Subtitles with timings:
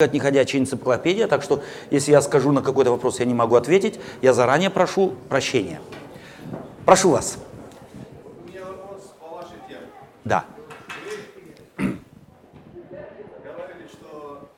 [0.00, 1.62] Это не ходячая энциклопедия, так что
[1.92, 5.80] если я скажу на какой-то вопрос, я не могу ответить, я заранее прошу прощения.
[6.84, 7.38] Прошу вас.
[8.24, 9.86] У меня вопрос по вашей теме.
[10.24, 10.46] Да.
[11.78, 11.94] Говорили,
[13.88, 14.48] что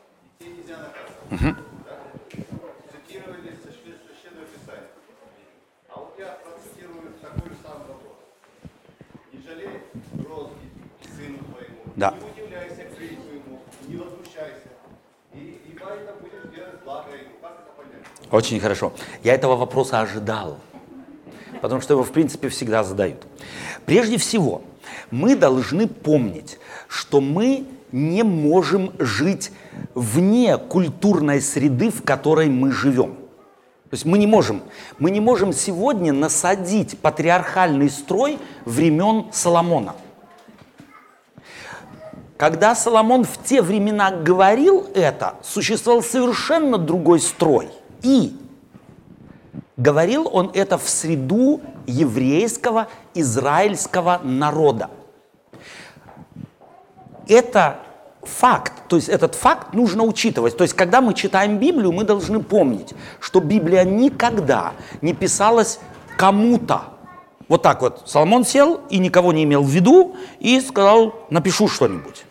[0.41, 1.57] детей нельзя наказывать.
[1.85, 1.99] Да?
[2.91, 4.89] Цитировали со свя- священного писания.
[5.91, 8.17] А вот я процитирую такой же самый вопрос.
[9.35, 9.69] Не жалей
[10.27, 10.67] розги
[11.15, 12.13] сыну твоему, Да.
[12.13, 14.63] не удивляйся крику ему, не возмущайся.
[15.35, 17.35] И, и это будет делать благо ему.
[17.43, 18.07] Как это понять?
[18.31, 18.93] Очень хорошо.
[19.23, 20.59] Я этого вопроса ожидал,
[21.61, 23.27] потому что его, в принципе, всегда задают.
[23.85, 24.63] Прежде всего,
[25.11, 26.59] мы должны помнить,
[26.89, 29.53] что мы не можем жить
[29.95, 33.15] вне культурной среды, в которой мы живем.
[33.91, 34.63] То есть мы не можем,
[34.99, 39.95] мы не можем сегодня насадить патриархальный строй времен Соломона.
[42.37, 47.69] Когда Соломон в те времена говорил это, существовал совершенно другой строй.
[48.07, 48.37] И
[49.77, 54.91] говорил он это в среду еврейского, израильского народа.
[57.27, 57.81] Это
[58.23, 60.57] факт, то есть этот факт нужно учитывать.
[60.57, 65.81] То есть когда мы читаем Библию, мы должны помнить, что Библия никогда не писалась
[66.17, 66.83] кому-то.
[67.49, 72.25] Вот так вот Соломон сел и никого не имел в виду и сказал, напишу что-нибудь.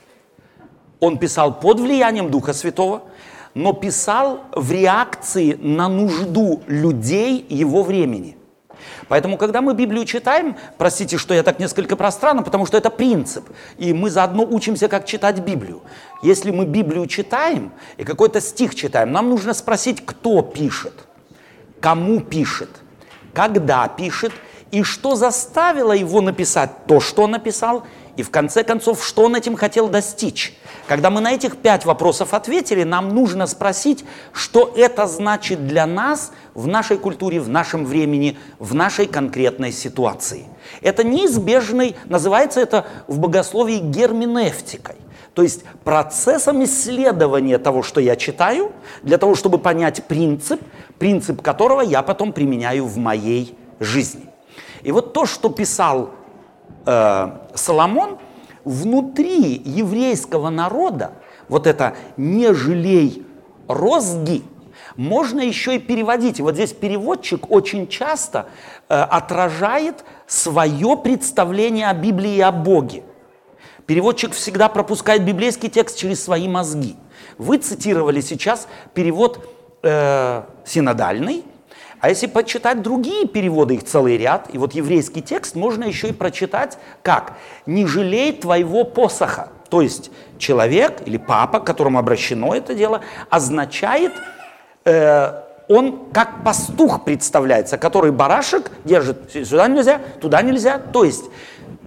[1.01, 3.03] Он писал под влиянием Духа Святого,
[3.55, 8.37] но писал в реакции на нужду людей его времени.
[9.07, 13.45] Поэтому, когда мы Библию читаем, простите, что я так несколько пространно, потому что это принцип,
[13.77, 15.81] и мы заодно учимся, как читать Библию.
[16.21, 20.93] Если мы Библию читаем и какой-то стих читаем, нам нужно спросить, кто пишет,
[21.79, 22.69] кому пишет,
[23.33, 24.33] когда пишет,
[24.71, 27.85] и что заставило его написать то, что он написал,
[28.17, 30.57] и в конце концов, что он этим хотел достичь.
[30.87, 36.31] Когда мы на этих пять вопросов ответили, нам нужно спросить, что это значит для нас
[36.53, 40.45] в нашей культуре, в нашем времени, в нашей конкретной ситуации.
[40.81, 44.95] Это неизбежный, называется это в богословии герменевтикой.
[45.33, 48.71] То есть процессом исследования того, что я читаю,
[49.03, 50.61] для того, чтобы понять принцип,
[50.97, 54.29] принцип которого я потом применяю в моей жизни.
[54.83, 56.11] И вот то, что писал
[56.85, 58.17] Соломон,
[58.63, 61.13] внутри еврейского народа,
[61.49, 63.25] вот это «не жалей
[63.67, 64.43] розги»,
[64.95, 66.39] можно еще и переводить.
[66.39, 68.47] Вот здесь переводчик очень часто
[68.87, 73.03] э, отражает свое представление о Библии и о Боге.
[73.85, 76.95] Переводчик всегда пропускает библейский текст через свои мозги.
[77.37, 79.47] Вы цитировали сейчас перевод
[79.83, 81.43] э, синодальный,
[82.05, 86.11] а если почитать другие переводы, их целый ряд, и вот еврейский текст можно еще и
[86.11, 87.33] прочитать как
[87.65, 89.49] «не жалей твоего посоха».
[89.71, 93.01] То есть человек или папа, к которому обращено это дело,
[93.31, 94.11] означает,
[94.85, 100.77] э, он как пастух представляется, который барашек держит сюда нельзя, туда нельзя.
[100.77, 101.23] То есть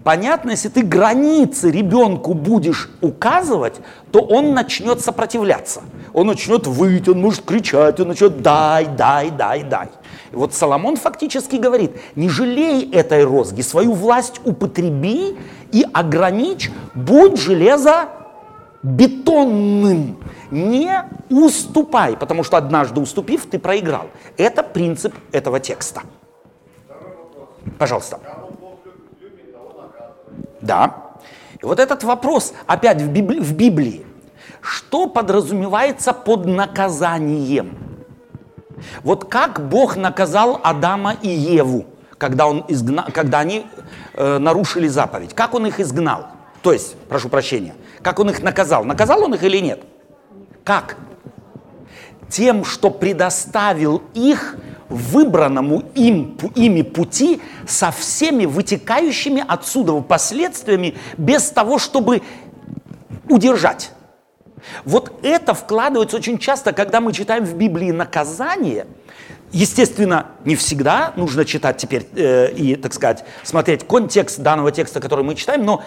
[0.08, 3.74] Понятно, если ты границы ребенку будешь указывать,
[4.10, 5.82] то он начнет сопротивляться.
[6.14, 9.88] Он начнет выть, он может кричать, он начнет дай, дай, дай, дай.
[10.32, 15.36] И вот Соломон фактически говорит, не жалей этой розги, свою власть употреби
[15.72, 18.08] и ограничь, будь железо
[18.82, 20.16] бетонным,
[20.50, 24.06] не уступай, потому что однажды уступив, ты проиграл.
[24.38, 26.00] Это принцип этого текста.
[27.76, 28.20] Пожалуйста.
[30.60, 31.08] Да.
[31.60, 34.06] И вот этот вопрос, опять в Библии, в Библии,
[34.60, 37.78] что подразумевается под наказанием?
[39.02, 41.86] Вот как Бог наказал Адама и Еву,
[42.16, 43.06] когда, он изгна...
[43.12, 43.66] когда они
[44.14, 45.34] э, нарушили заповедь?
[45.34, 46.28] Как он их изгнал?
[46.62, 48.84] То есть, прошу прощения, как он их наказал?
[48.84, 49.82] Наказал он их или нет?
[50.64, 50.96] Как?
[52.28, 54.56] Тем, что предоставил их
[54.88, 62.22] выбранному им, ими пути со всеми вытекающими отсюда последствиями, без того, чтобы
[63.28, 63.92] удержать.
[64.84, 68.86] Вот это вкладывается очень часто, когда мы читаем в Библии наказание.
[69.50, 75.24] Естественно, не всегда нужно читать теперь э, и, так сказать, смотреть контекст данного текста, который
[75.24, 75.82] мы читаем, но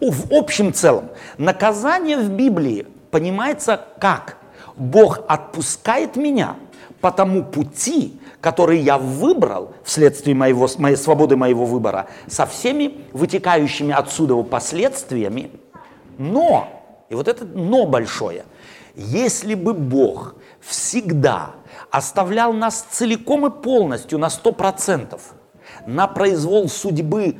[0.00, 4.36] в общем целом наказание в Библии понимается как?
[4.76, 6.56] Бог отпускает меня
[7.00, 13.94] по тому пути, который я выбрал вследствие моего, моей свободы моего выбора, со всеми вытекающими
[13.94, 15.50] отсюда последствиями.
[16.18, 16.68] Но,
[17.08, 18.44] и вот это но большое,
[18.94, 21.52] если бы Бог всегда
[21.90, 25.34] оставлял нас целиком и полностью на сто процентов
[25.86, 27.36] на произвол судьбы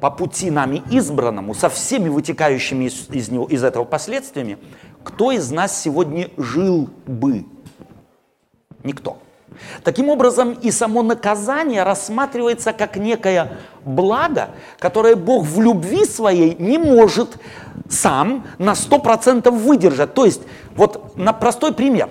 [0.00, 4.58] по пути нами избранному, со всеми вытекающими из, из, него, из этого последствиями,
[5.04, 7.44] кто из нас сегодня жил бы?
[8.82, 9.18] Никто.
[9.84, 13.52] Таким образом, и само наказание рассматривается как некое
[13.84, 17.38] благо, которое Бог в любви своей не может
[17.88, 20.14] сам на 100% выдержать.
[20.14, 20.42] То есть,
[20.74, 22.08] вот на простой пример.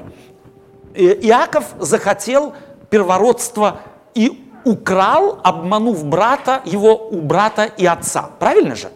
[0.94, 2.54] Э, Иаков захотел
[2.90, 3.82] первородство
[4.14, 8.30] и украл, обманув брата, его у брата и отца.
[8.40, 8.90] Правильно же?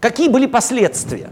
[0.00, 1.30] Какие были последствия?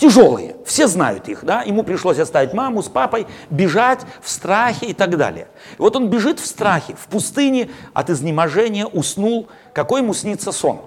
[0.00, 4.94] Тяжелые, все знают их, да, ему пришлось оставить маму с папой, бежать в страхе и
[4.94, 5.48] так далее.
[5.78, 10.80] И вот он бежит в страхе, в пустыне, от изнеможения, уснул, какой ему снится сон?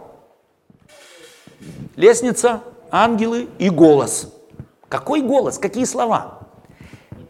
[1.95, 4.33] Лестница, ангелы и голос.
[4.89, 6.39] Какой голос, какие слова?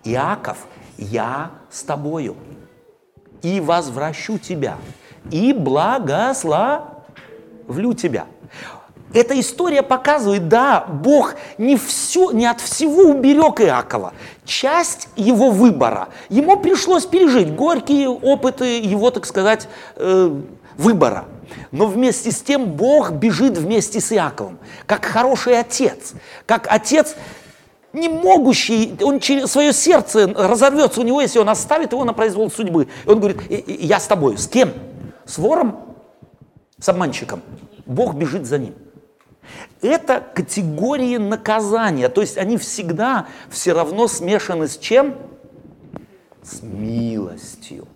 [0.06, 0.58] Иаков,
[0.98, 2.36] я с тобою,
[3.42, 4.78] и возвращу тебя,
[5.32, 6.94] и благословлю
[7.94, 8.26] тебя.
[9.14, 14.14] Эта история показывает, да, Бог не, все, не от всего уберег Иакова.
[14.44, 16.10] Часть его выбора.
[16.30, 19.68] Ему пришлось пережить горькие опыты его, так сказать,
[19.98, 20.42] э,
[20.78, 21.26] выбора.
[21.72, 24.58] Но вместе с тем Бог бежит вместе с Иаковом,
[24.88, 26.14] как хороший отец,
[26.48, 27.16] как отец,
[27.94, 32.50] не могущий, он через свое сердце разорвется у него, если он оставит его на произвол
[32.50, 32.88] судьбы.
[33.06, 34.40] И он говорит, я с тобой.
[34.40, 34.74] С кем?
[35.26, 35.80] С вором?
[36.80, 37.44] С обманщиком.
[37.86, 38.74] Бог бежит за ним.
[39.82, 45.16] Это категории наказания, то есть они всегда все равно смешаны с чем?
[46.42, 47.88] С милостью.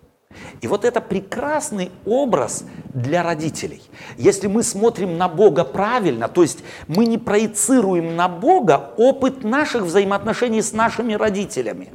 [0.62, 3.81] И вот это прекрасный образ для родителей.
[4.18, 9.84] Если мы смотрим на Бога правильно, то есть мы не проецируем на Бога опыт наших
[9.84, 11.89] взаимоотношений с нашими родителями,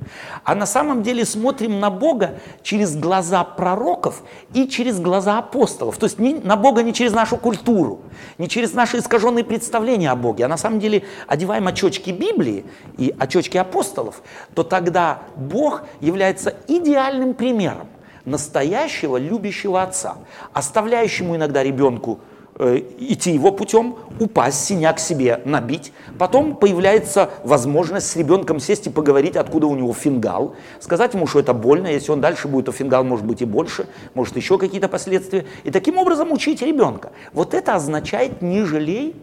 [0.45, 4.23] а на самом деле смотрим на Бога через глаза пророков
[4.55, 5.97] и через глаза апостолов.
[5.97, 8.03] То есть не, на Бога не через нашу культуру,
[8.39, 12.65] не через наши искаженные представления о Боге, а на самом деле одеваем очечки Библии
[12.97, 14.23] и очечки апостолов,
[14.55, 17.89] то тогда Бог является идеальным примером
[18.25, 20.17] настоящего любящего отца,
[20.53, 22.21] оставляющему иногда ребенку
[22.57, 25.93] э, идти его путем, упасть, синяк себе набить.
[26.19, 31.41] Потом появляется возможность с ребенком сесть и поговорить, откуда у него фингал, сказать ему, что
[31.41, 34.89] это больно, если он дальше будет, то фингал может быть и больше, может еще какие-то
[34.89, 35.47] последствия.
[35.65, 37.13] И таким образом учить ребенка.
[37.33, 39.17] Вот это означает не жалей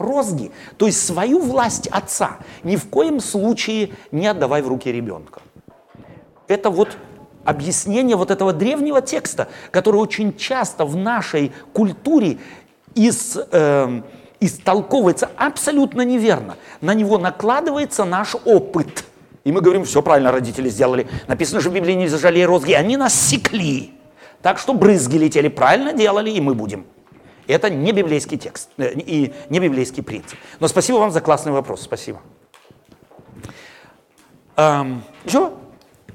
[0.00, 5.42] розги, то есть свою власть отца ни в коем случае не отдавай в руки ребенка.
[6.48, 6.96] Это вот
[7.44, 12.38] объяснение вот этого древнего текста, который очень часто в нашей культуре
[12.94, 14.02] из, э,
[14.40, 16.56] истолковывается абсолютно неверно.
[16.80, 19.04] На него накладывается наш опыт.
[19.44, 21.06] И мы говорим, все правильно родители сделали.
[21.26, 22.72] Написано же в Библии, не зажалей розги.
[22.72, 23.92] Они нас секли.
[24.42, 26.86] Так что брызги летели, правильно делали, и мы будем.
[27.46, 30.38] Это не библейский текст э, и не библейский принцип.
[30.60, 31.82] Но спасибо вам за классный вопрос.
[31.82, 32.20] Спасибо.
[34.56, 35.52] Эм, еще?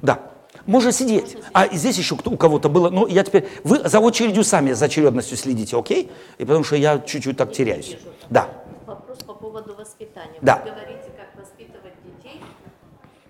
[0.01, 0.19] Да.
[0.65, 1.37] Можно сидеть.
[1.53, 2.89] А здесь еще кто, у кого-то было.
[2.89, 3.47] Ну, я теперь...
[3.63, 6.11] Вы за очередью сами, за очередностью следите, окей?
[6.37, 7.97] И потому что я чуть-чуть так теряюсь.
[8.29, 8.49] Да.
[8.85, 10.39] Вопрос по поводу воспитания.
[10.41, 10.61] Да.
[10.63, 12.41] Вы говорите, как воспитывать детей.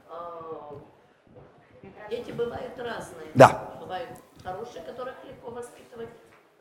[0.10, 0.72] А,
[2.10, 3.28] дети бывают разные.
[3.34, 3.78] Да.
[3.82, 4.10] Бывают
[4.42, 6.10] хорошие, которых легко воспитывать.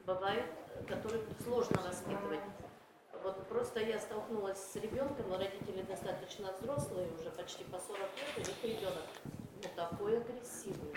[0.07, 0.47] Бывают,
[0.89, 2.41] которых сложно воспитывать.
[3.23, 8.37] Вот просто я столкнулась с ребенком, но родители достаточно взрослые, уже почти по 40 лет,
[8.37, 9.05] у них ребенок
[9.65, 10.93] ну, такой агрессивный.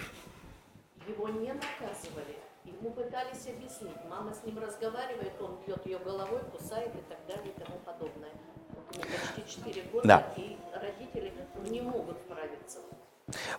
[1.08, 2.38] Его не наказывали.
[2.66, 3.98] Ему пытались объяснить.
[4.10, 8.32] Мама с ним разговаривает, он бьет ее головой, кусает и так далее и тому подобное.
[8.76, 9.06] Вот ему
[9.36, 10.34] почти 4 года, Да.
[10.36, 11.32] и родители
[11.70, 12.80] не могут справиться.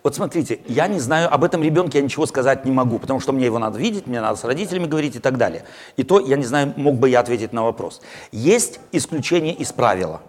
[0.03, 3.33] Вот смотрите, я не знаю, об этом ребенке я ничего сказать не могу, потому что
[3.33, 5.65] мне его надо видеть, мне надо с родителями говорить и так далее.
[5.97, 8.01] И то, я не знаю, мог бы я ответить на вопрос.
[8.33, 10.23] Есть исключение из правила.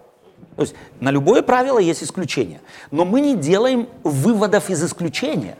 [0.60, 2.60] То есть на любое правило есть исключение.
[2.90, 5.56] Но мы не делаем выводов из исключения.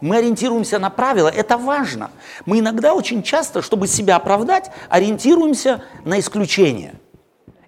[0.00, 2.10] Мы ориентируемся на правила, это важно.
[2.46, 6.94] Мы иногда очень часто, чтобы себя оправдать, ориентируемся на исключение.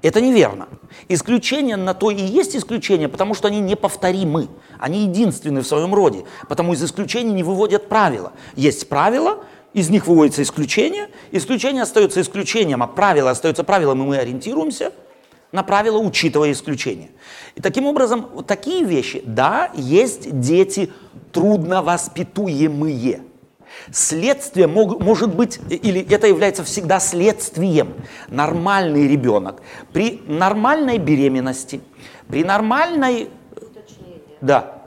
[0.00, 0.66] Это неверно.
[1.10, 4.48] Исключения на то и есть исключения, потому что они неповторимы.
[4.78, 6.24] Они единственны в своем роде.
[6.48, 8.32] Потому из исключений не выводят правила.
[8.56, 14.16] Есть правила, из них выводится исключение, исключение остается исключением, а правило остается правилом, и мы
[14.16, 14.92] ориентируемся
[15.52, 17.10] на правила, учитывая исключения.
[17.54, 20.90] И таким образом, вот такие вещи, да, есть дети
[21.32, 23.22] трудновоспитуемые.
[23.90, 27.94] Следствие мог, может быть, или это является всегда следствием.
[28.28, 31.80] Нормальный ребенок при нормальной беременности,
[32.28, 33.30] при нормальной...
[33.56, 34.20] Уточнение.
[34.40, 34.82] Да,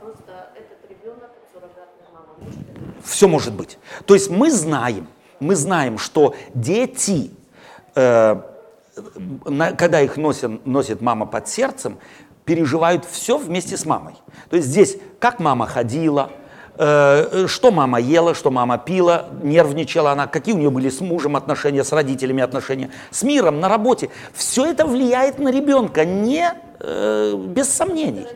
[0.90, 1.70] ребенок может
[3.04, 3.78] все может быть.
[4.06, 5.08] То есть мы знаем,
[5.40, 7.32] мы знаем, что дети,
[7.96, 8.42] э,
[9.46, 11.98] на- когда их носит, носит мама под сердцем,
[12.46, 14.14] переживают все вместе с мамой.
[14.50, 16.32] То есть здесь как мама ходила,
[16.78, 21.36] э, что мама ела, что мама пила, нервничала она, какие у нее были с мужем
[21.36, 24.10] отношения, с родителями отношения, с миром, на работе.
[24.34, 28.28] Все это влияет на ребенка, не э, без сомнений.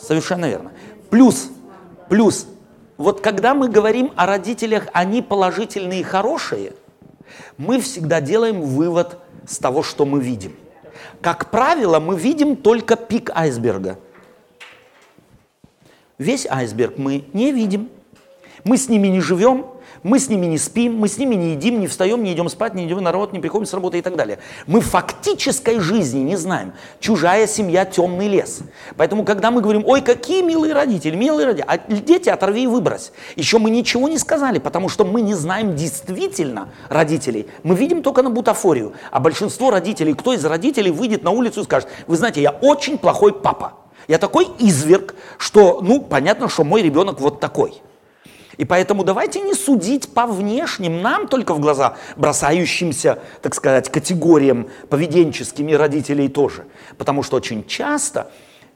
[0.00, 0.70] Совершенно верно.
[1.10, 1.50] Плюс,
[2.08, 2.46] плюс,
[2.96, 6.72] вот когда мы говорим о родителях, они положительные и хорошие,
[7.58, 10.56] мы всегда делаем вывод с того, что мы видим.
[11.20, 13.98] Как правило, мы видим только пик айсберга.
[16.16, 17.90] Весь айсберг мы не видим.
[18.64, 19.66] Мы с ними не живем,
[20.02, 22.74] мы с ними не спим, мы с ними не едим, не встаем, не идем спать,
[22.74, 24.38] не идем на работу, не приходим с работы и так далее.
[24.66, 26.72] Мы фактической жизни не знаем.
[27.00, 28.60] Чужая семья, темный лес.
[28.96, 33.12] Поэтому, когда мы говорим, ой, какие милые родители, милые родители, а дети оторви и выбрось.
[33.36, 37.48] Еще мы ничего не сказали, потому что мы не знаем действительно родителей.
[37.62, 38.92] Мы видим только на бутафорию.
[39.10, 42.98] А большинство родителей, кто из родителей выйдет на улицу и скажет, вы знаете, я очень
[42.98, 43.74] плохой папа.
[44.06, 47.82] Я такой изверг, что, ну, понятно, что мой ребенок вот такой.
[48.58, 54.68] И поэтому давайте не судить по внешним, нам только в глаза бросающимся, так сказать, категориям
[54.90, 56.64] поведенческими родителей тоже.
[56.98, 58.30] Потому что очень часто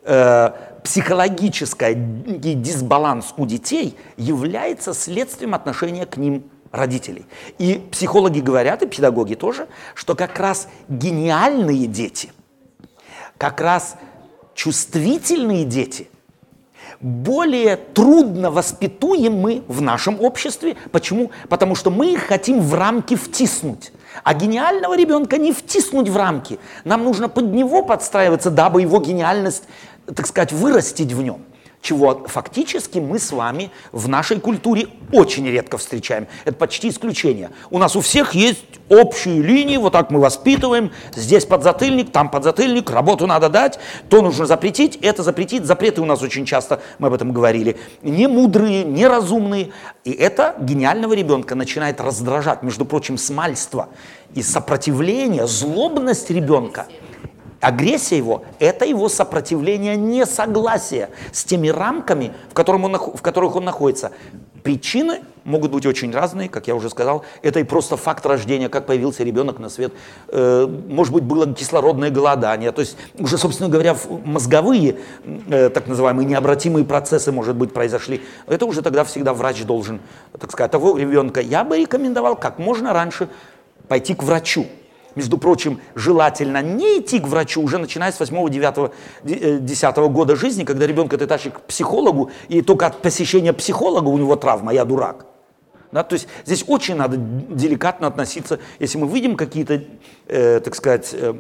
[0.05, 0.53] э,
[0.85, 7.27] психологический дисбаланс у детей является следствием отношения к ним родителей.
[7.59, 12.33] И психологи говорят, и педагоги тоже, что как раз гениальные дети,
[13.37, 13.97] как раз
[14.55, 16.09] чувствительные дети
[17.01, 20.77] более трудно воспитуемы в нашем обществе.
[20.91, 21.31] Почему?
[21.49, 23.93] Потому что мы их хотим в рамки втиснуть.
[24.25, 26.59] А гениального ребенка не втиснуть в рамки.
[26.85, 29.65] Нам нужно под него подстраиваться, дабы его гениальность,
[30.07, 31.43] так сказать, вырастить в нем
[31.83, 36.29] чего фактически мы с вами в нашей культуре очень редко встречаем.
[36.45, 37.51] Это почти исключение.
[37.71, 42.89] У нас у всех есть общие линии, вот так мы воспитываем, здесь подзатыльник, там подзатыльник,
[42.89, 45.67] работу надо дать, то нужно запретить, это запретить.
[45.67, 49.73] Запреты у нас очень часто, мы об этом говорили, не мудрые, не разумные.
[50.05, 53.89] И это гениального ребенка начинает раздражать, между прочим, смальство
[54.35, 56.87] и сопротивление, злобность ребенка–
[57.63, 63.65] Агрессия его– это его сопротивление несогласия с теми рамками, в, котором он, в которых он
[63.65, 64.11] находится.
[64.65, 67.25] Причины могут быть очень разные, как я уже сказал.
[67.41, 69.93] Это и просто факт рождения, как появился ребенок на свет.
[70.27, 72.73] Э, может быть, было кислородное голодание.
[72.73, 78.23] То есть уже, собственно говоря, мозговые, э, так называемые необратимые процессы, может быть, произошли.
[78.49, 80.01] Это уже тогда всегда врач должен,
[80.37, 81.41] так сказать, того ребенка.
[81.41, 83.29] Я бы рекомендовал как можно раньше
[83.87, 84.67] пойти к врачу
[85.15, 88.93] между прочим, желательно не идти к врачу уже начиная с 8-9-10
[89.25, 94.19] э, года жизни, когда ребенка ты тащишь к психологу, и только от посещения психолога у
[94.19, 95.27] него травма, я дурак.
[95.93, 99.85] Да, то есть здесь очень надо деликатно относиться, если мы видим какие-то,
[100.27, 101.35] э, так сказать, э,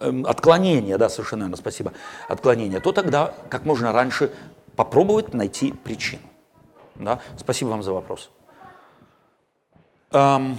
[0.00, 1.92] э, отклонения, да, совершенно верно, спасибо,
[2.28, 4.32] отклонения, то тогда как можно раньше
[4.74, 6.22] попробовать найти причину.
[6.96, 7.20] Да?
[7.36, 8.30] Спасибо вам за вопрос.
[10.10, 10.58] Эм,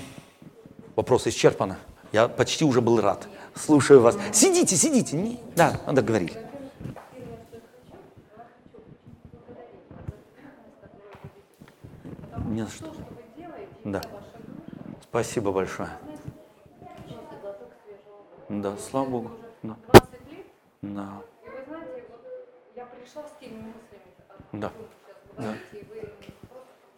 [0.96, 1.76] вопрос исчерпаны.
[2.14, 3.28] Я почти уже был рад.
[3.56, 4.16] Слушаю вас.
[4.32, 5.18] Сидите, сидите.
[5.18, 5.40] Не...
[5.56, 6.38] Да, надо говорить.
[12.46, 12.94] Не за что.
[13.84, 14.02] Да.
[15.02, 15.90] Спасибо большое.
[18.50, 19.32] Да, слава Богу.
[19.64, 19.76] Да.
[19.94, 20.46] 20 лет,
[20.82, 21.22] Да.
[21.44, 22.26] и вы знаете, вот
[22.76, 24.04] я пришла с теми мыслями,
[24.52, 24.72] Да.
[25.36, 25.56] просто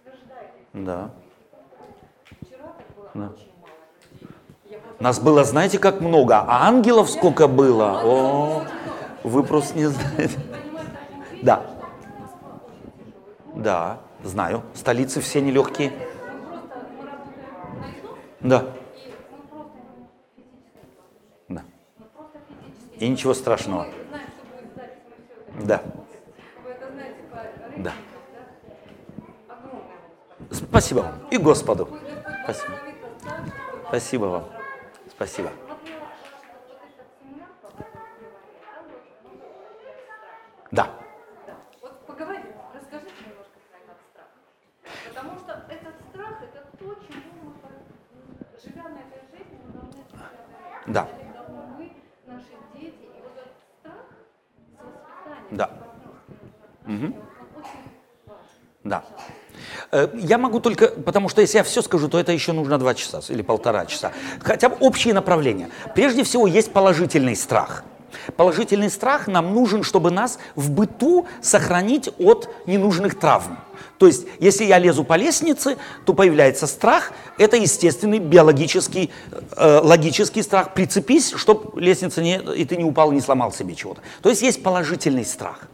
[0.04, 0.54] подтверждаете.
[0.74, 1.12] Да.
[2.42, 3.34] Вчера так было Да.
[3.34, 3.72] очень мало
[4.12, 4.28] людей.
[4.66, 8.02] Я просто Нас было, знаете, как много, а ангелов сколько было?
[8.04, 8.64] О,
[9.24, 10.40] вы просто не знаете.
[11.42, 11.66] Да.
[13.54, 14.64] Да, знаю.
[14.74, 15.92] Столицы все нелегкие.
[18.40, 18.66] Да.
[21.50, 21.64] Да.
[23.00, 23.88] И ничего страшного.
[25.64, 25.82] Да.
[27.78, 27.92] Да.
[30.52, 31.14] Спасибо вам.
[31.32, 31.90] И Господу.
[32.44, 32.74] Спасибо.
[33.88, 34.55] Спасибо вам.
[35.16, 35.50] Спасибо.
[35.68, 40.68] Вот я вот этот семинар, по которому вы говорили, там очень много говорили о страхе.
[40.72, 40.86] Да.
[41.48, 41.56] Да.
[41.82, 44.28] Вот поговорите, расскажите немножко про этот страх.
[45.08, 50.04] Потому что этот страх это то, чему мы, по- живя на этой жизни, мы должны
[50.04, 50.84] себя доверять.
[50.88, 51.08] Да.
[51.08, 51.94] Это должны мы,
[52.26, 53.04] наши дети.
[53.06, 54.06] И вот этот страх
[54.76, 55.66] с воспитанием, Да.
[55.66, 57.22] с партнерским отношением,
[57.56, 57.88] он очень
[58.26, 58.52] важен.
[58.84, 59.04] Да.
[59.92, 62.96] Э, Я могу только, потому что если я все скажу, то это еще нужно два
[62.96, 64.12] часа или полтора часа.
[64.42, 65.70] Хотя бы общие направления.
[65.94, 67.84] Прежде всего есть положительный страх.
[68.38, 73.60] положительный страх нам нужен, чтобы нас в быту сохранить от ненужных травм.
[74.00, 77.12] То есть, если я лезу по лестнице, то появляется страх.
[77.38, 79.12] Это естественный биологический,
[79.56, 80.74] э, логический страх.
[80.74, 84.02] Прицепись, чтобы лестница не, и ты не упал, не сломал себе чего-то.
[84.22, 85.68] То есть есть положительный страх.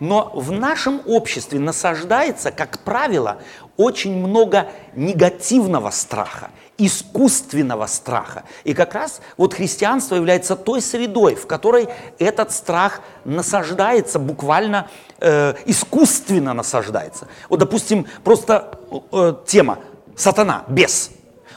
[0.00, 3.38] Но в нашем обществе насаждается, как правило,
[3.78, 8.42] очень много негативного страха, искусственного страха.
[8.64, 15.54] И как раз вот христианство является той средой, в которой этот страх насаждается, буквально э,
[15.64, 17.28] искусственно насаждается.
[17.48, 18.78] Вот, допустим, просто
[19.12, 19.78] э, тема
[20.16, 21.12] «сатана», «бес».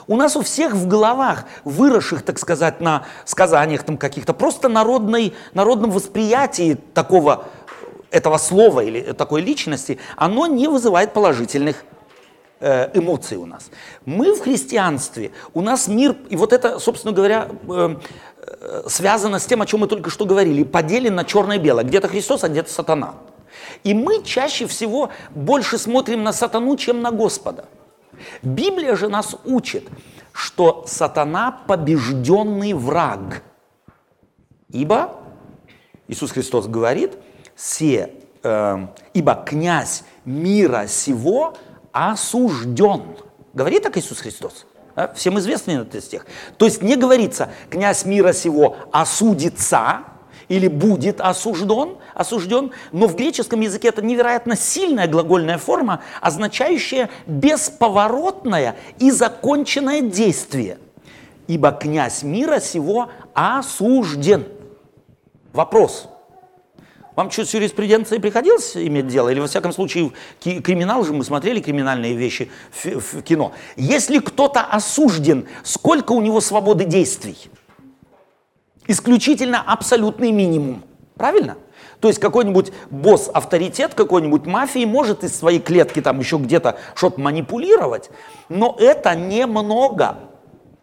[0.05, 5.33] У нас у всех в головах, выросших, так сказать, на сказаниях там каких-то, просто народной,
[5.53, 7.45] народном восприятии такого
[8.11, 11.85] этого слова или такой личности, оно не вызывает положительных
[12.61, 13.69] э, эмоций у нас.
[14.05, 17.95] Мы в христианстве, у нас мир, и вот это, собственно говоря, э,
[18.37, 21.83] э, связано с тем, о чем мы только что говорили, поделен на черное и белое.
[21.83, 23.15] Где-то Христос, а где-то сатана.
[23.83, 27.65] И мы чаще всего больше смотрим на сатану, чем на Господа.
[28.41, 29.89] Библия же нас учит,
[30.31, 33.43] что сатана побежденный враг.
[34.69, 35.15] Ибо
[36.07, 37.13] Иисус Христос говорит–
[37.61, 38.09] се,
[38.43, 41.53] э, ибо князь мира сего
[41.91, 43.03] осужден.
[43.53, 44.65] Говорит так Иисус Христос?
[44.95, 45.13] Да?
[45.13, 46.25] Всем известный этот стих.
[46.57, 50.03] То есть не говорится, князь мира сего осудится,
[50.51, 58.75] или будет осужден, осужден, но в греческом языке это невероятно сильная глагольная форма, означающая бесповоротное
[58.99, 60.77] и законченное действие.
[61.47, 64.45] Ибо князь мира сего осужден.
[65.53, 66.09] Вопрос.
[67.15, 69.29] Вам что, с юриспруденцией приходилось иметь дело?
[69.29, 73.51] Или, во всяком случае, криминал же, мы смотрели криминальные вещи в, в кино.
[73.75, 77.37] Если кто-то осужден, сколько у него свободы действий?
[78.87, 80.83] Исключительно абсолютный минимум.
[81.15, 81.57] Правильно?
[81.99, 88.09] То есть какой-нибудь босс-авторитет какой-нибудь мафии может из своей клетки там еще где-то что-то манипулировать,
[88.49, 90.17] но это немного.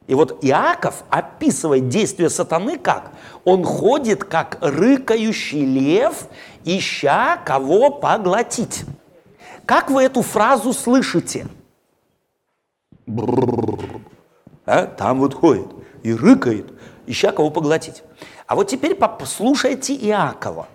[0.09, 3.13] И вот Иаков описывает действие сатаны как?
[3.45, 6.29] Он ходит, как рыкающий лев,
[6.65, 8.87] ища кого поглотить.
[9.67, 11.47] Как вы эту фразу слышите?
[14.65, 14.87] А?
[14.87, 15.69] Там вот ходит
[16.03, 16.73] и рыкает,
[17.07, 18.03] ища кого поглотить.
[18.47, 20.69] А вот теперь послушайте Иакова.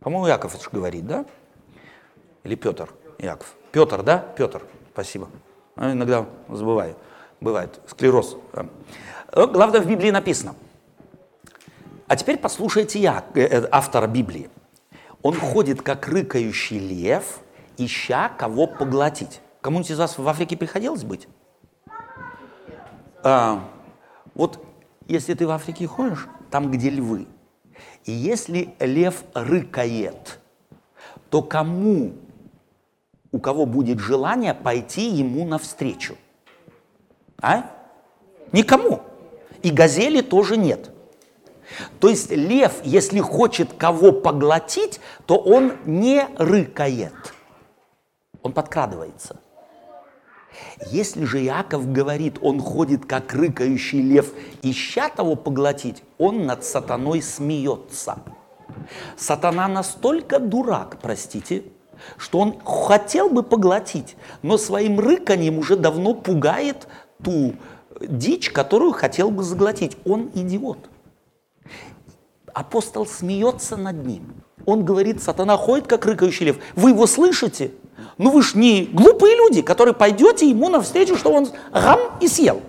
[0.00, 1.24] По-моему, Иаков это же говорит, да?
[2.44, 2.90] Или Петр?
[3.16, 3.54] Иаков.
[3.72, 4.18] Петр, да?
[4.18, 5.30] Петр, спасибо.
[5.74, 6.96] А иногда забываю
[7.40, 8.36] бывает, склероз.
[8.52, 10.54] Э, главное, в Библии написано.
[12.08, 14.48] А теперь послушайте я, э, э, автора Библии.
[15.22, 17.40] Он ходит, как рыкающий лев,
[17.76, 19.40] ища кого поглотить.
[19.60, 21.28] Кому-нибудь из вас в Африке приходилось быть?
[23.24, 23.68] А,
[24.34, 24.64] вот
[25.08, 27.26] если ты в Африке ходишь, там, где львы,
[28.04, 30.38] и если лев рыкает,
[31.28, 32.12] то кому,
[33.32, 36.16] у кого будет желание пойти ему навстречу?
[37.46, 37.70] А?
[38.50, 39.02] Никому.
[39.62, 40.90] И газели тоже нет.
[42.00, 47.14] То есть лев, если хочет кого поглотить, то он не рыкает.
[48.42, 49.36] Он подкрадывается.
[50.90, 54.32] Если же Иаков говорит, он ходит как рыкающий лев,
[54.62, 58.18] ища того поглотить, он над сатаной смеется.
[59.16, 61.64] Сатана настолько дурак, простите,
[62.16, 66.88] что он хотел бы поглотить, но своим рыканьем уже давно пугает
[67.22, 67.54] ту
[68.00, 69.96] дичь, которую хотел бы заглотить.
[70.04, 70.78] Он идиот.
[72.52, 74.34] Апостол смеется над ним.
[74.64, 76.56] Он говорит, сатана ходит, как рыкающий лев.
[76.74, 77.72] Вы его слышите?
[78.18, 82.60] Ну вы ж не глупые люди, которые пойдете ему навстречу, что он гам и съел.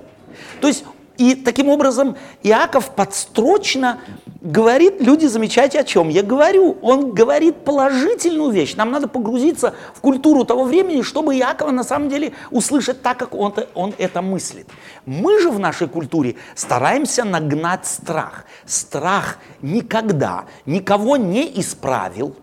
[0.62, 0.84] То есть
[1.18, 4.00] и таким образом Иаков подстрочно
[4.42, 6.78] говорит, люди, замечайте, о чем я говорю.
[6.82, 8.76] Он говорит положительную вещь.
[8.76, 13.34] Нам надо погрузиться в культуру того времени, чтобы Иакова на самом деле услышать так, как
[13.34, 14.68] он, он это мыслит.
[15.06, 18.46] Мы же в нашей культуре стараемся нагнать страх.
[18.66, 22.36] Страх никогда никого не исправил.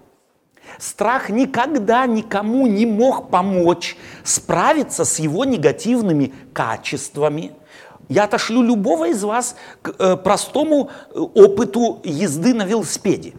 [0.78, 7.52] Страх никогда никому не мог помочь справиться с его негативными качествами–
[8.08, 13.34] я отошлю любого из вас к э, простому э, опыту езды на велосипеде.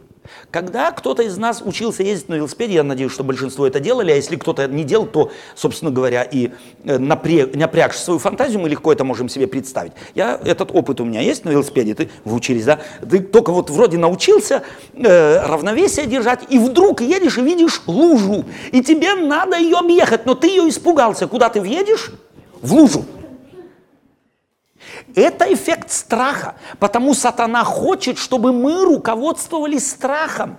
[0.51, 4.15] Когда кто-то из нас учился ездить на велосипеде, я надеюсь, что большинство это делали, а
[4.15, 6.51] если кто-то не делал, то, собственно говоря, и
[6.84, 9.93] э, напряг, напрягши свою фантазию, мы легко это можем себе представить.
[10.13, 12.80] Я, этот опыт у меня есть на велосипеде, ты, вы учились, да?
[13.08, 18.82] Ты только вот вроде научился э, равновесие держать, и вдруг едешь и видишь лужу, и
[18.82, 21.28] тебе надо ее объехать, но ты ее испугался.
[21.28, 22.12] Куда ты въедешь?
[22.62, 23.06] В лужу.
[25.15, 26.56] Это эффект страха.
[26.80, 30.58] Потому сатана хочет, чтобы мы руководствовались страхом.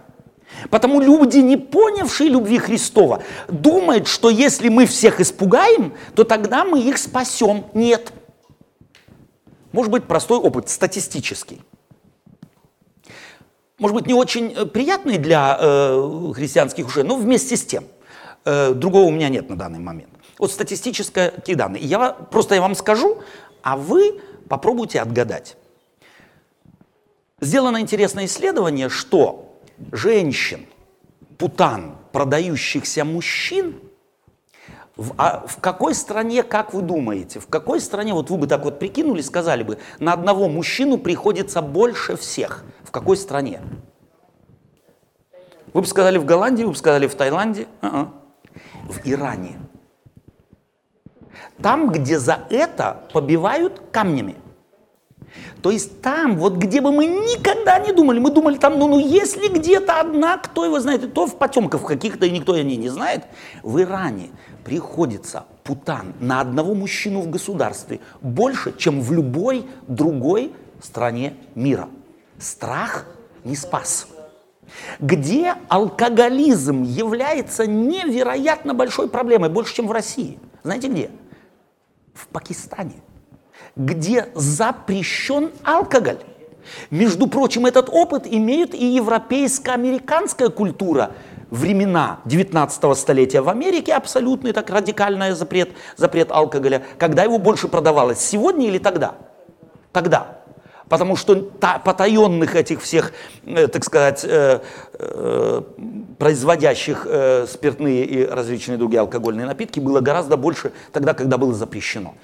[0.70, 6.80] Потому люди, не понявшие любви Христова, думают, что если мы всех испугаем, то тогда мы
[6.80, 7.66] их спасем.
[7.74, 8.12] Нет.
[9.72, 11.60] Может быть, простой опыт, статистический.
[13.78, 17.84] Может быть, не очень э, приятный для э, христианских ушей, но вместе с тем.
[18.46, 20.08] Э, другого у меня нет на данный момент.
[20.38, 21.82] Вот статистические данные.
[21.82, 23.18] Я просто я вам скажу,
[23.62, 25.56] а вы попробуйте отгадать.
[27.40, 29.58] Сделано интересное исследование, что
[29.92, 30.66] женщин,
[31.38, 33.80] путан, продающихся мужчин,
[34.96, 38.64] в, а в какой стране, как вы думаете, в какой стране, вот вы бы так
[38.64, 42.64] вот прикинули, сказали бы, на одного мужчину приходится больше всех.
[42.82, 43.60] В какой стране?
[45.74, 48.10] Вы бы сказали в Голландии, вы бы сказали в Таиланде, а-а.
[48.84, 49.58] в Иране.
[51.62, 54.36] Там, где за это побивают камнями.
[55.62, 58.98] То есть там, вот где бы мы никогда не думали, мы думали там, ну, ну
[58.98, 62.76] если где-то одна, кто его знает, и то в потемках каких-то, и никто о ней
[62.76, 63.24] не знает,
[63.62, 64.30] в Иране
[64.64, 71.88] приходится путан на одного мужчину в государстве больше, чем в любой другой стране мира.
[72.38, 73.06] Страх
[73.44, 74.06] не спас.
[75.00, 80.38] Где алкоголизм является невероятно большой проблемой, больше, чем в России.
[80.62, 81.10] Знаете где?
[82.16, 83.02] В Пакистане
[83.76, 86.18] где запрещен алкоголь.
[86.90, 91.12] Между прочим, этот опыт имеет и европейско-американская культура.
[91.50, 96.82] Времена 19 столетия в Америке абсолютный так радикальный запрет, запрет алкоголя.
[96.98, 99.14] Когда его больше продавалось, сегодня или тогда?
[99.92, 100.35] Тогда.
[100.88, 103.12] Потому что та, потаенных этих всех,
[103.44, 104.60] э, так сказать, э,
[104.94, 105.62] э,
[106.18, 107.06] производящих
[107.48, 112.14] спиртные и различные другие алкогольные напитки было гораздо больше тогда, когда было запрещено.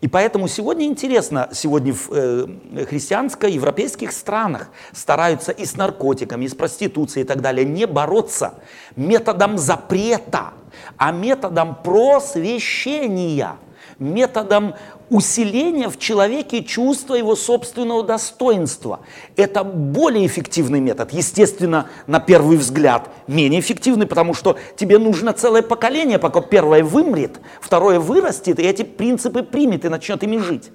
[0.00, 2.46] И поэтому сегодня интересно, сегодня в э,
[2.88, 8.54] христианско-европейских странах стараются и с наркотиками, и с проституцией и так далее не бороться
[8.96, 10.54] методом запрета,
[10.96, 13.56] а методом просвещения,
[14.00, 14.74] методом
[15.10, 19.00] усиление в человеке чувства его собственного достоинства.
[19.36, 21.12] Это более эффективный метод.
[21.12, 27.40] Естественно, на первый взгляд, менее эффективный, потому что тебе нужно целое поколение, пока первое вымрет,
[27.60, 30.70] второе вырастет, и эти принципы примет и начнет ими жить.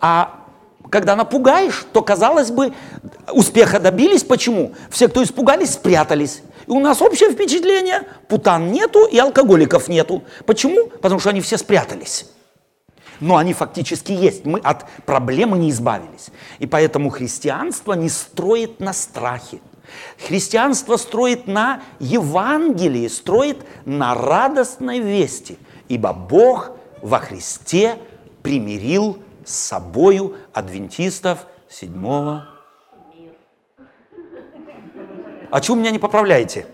[0.00, 0.47] А
[0.90, 2.72] когда напугаешь, то, казалось бы,
[3.32, 4.24] успеха добились.
[4.24, 4.72] Почему?
[4.90, 6.42] Все, кто испугались, спрятались.
[6.66, 10.22] И у нас общее впечатление, путан нету и алкоголиков нету.
[10.46, 10.86] Почему?
[10.86, 12.26] Потому что они все спрятались
[13.20, 14.44] но они фактически есть.
[14.44, 16.28] Мы от проблемы не избавились.
[16.58, 19.60] И поэтому христианство не строит на страхе.
[20.26, 25.58] Христианство строит на Евангелии, строит на радостной вести.
[25.88, 26.72] Ибо Бог
[27.02, 27.96] во Христе
[28.42, 32.48] примирил с собою адвентистов седьмого.
[35.50, 36.66] А чего меня не поправляете?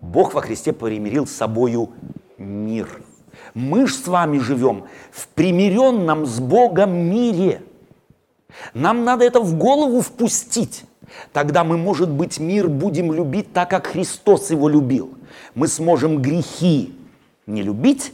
[0.00, 1.90] Бог во Христе примирил с собою
[2.38, 3.02] мир.
[3.54, 7.62] Мы ж с вами живем в примиренном с Богом мире.
[8.74, 10.84] Нам надо это в голову впустить.
[11.32, 15.14] Тогда мы, может быть, мир будем любить так, как Христос его любил.
[15.54, 16.94] Мы сможем грехи
[17.46, 18.12] не любить,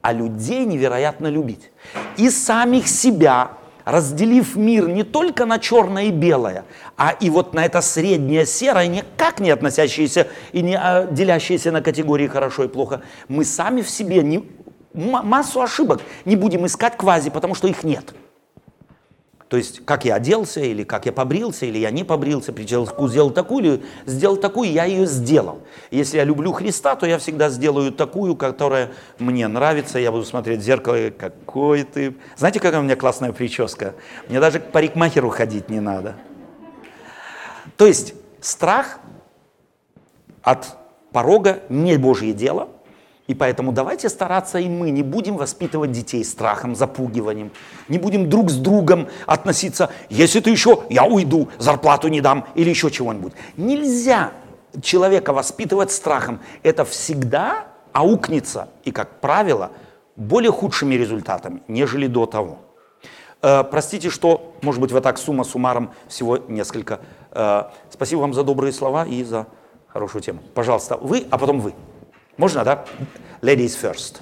[0.00, 1.70] а людей невероятно любить.
[2.16, 3.52] И самих себя,
[3.84, 6.64] разделив мир не только на черное и белое,
[6.96, 11.82] а и вот на это среднее серое, никак не относящееся и не а, делящееся на
[11.82, 14.44] категории хорошо и плохо, мы сами в себе не
[14.96, 16.00] массу ошибок.
[16.24, 18.14] Не будем искать квази, потому что их нет.
[19.48, 23.30] То есть, как я оделся, или как я побрился, или я не побрился, прическу сделал
[23.30, 25.60] такую, или сделал такую, я ее сделал.
[25.92, 30.00] Если я люблю Христа, то я всегда сделаю такую, которая мне нравится.
[30.00, 32.16] Я буду смотреть в зеркало, какой ты...
[32.36, 33.94] Знаете, какая у меня классная прическа?
[34.28, 36.16] Мне даже к парикмахеру ходить не надо.
[37.76, 38.98] То есть, страх
[40.42, 40.76] от
[41.12, 42.68] порога не Божье дело–
[43.26, 47.50] и поэтому давайте стараться и мы не будем воспитывать детей страхом, запугиванием,
[47.88, 52.70] не будем друг с другом относиться, если ты еще, я уйду, зарплату не дам или
[52.70, 53.32] еще чего-нибудь.
[53.56, 54.32] Нельзя
[54.82, 56.40] человека воспитывать страхом.
[56.62, 59.70] Это всегда аукнется и, как правило,
[60.16, 62.58] более худшими результатами, нежели до того.
[63.42, 67.00] Э, простите, что, может быть, вот так сумма суммаром всего несколько.
[67.32, 69.46] Э, спасибо вам за добрые слова и за
[69.88, 70.40] хорошую тему.
[70.54, 71.74] Пожалуйста, вы, а потом вы.
[72.36, 72.84] Можно, да?
[73.40, 74.20] Ladies first.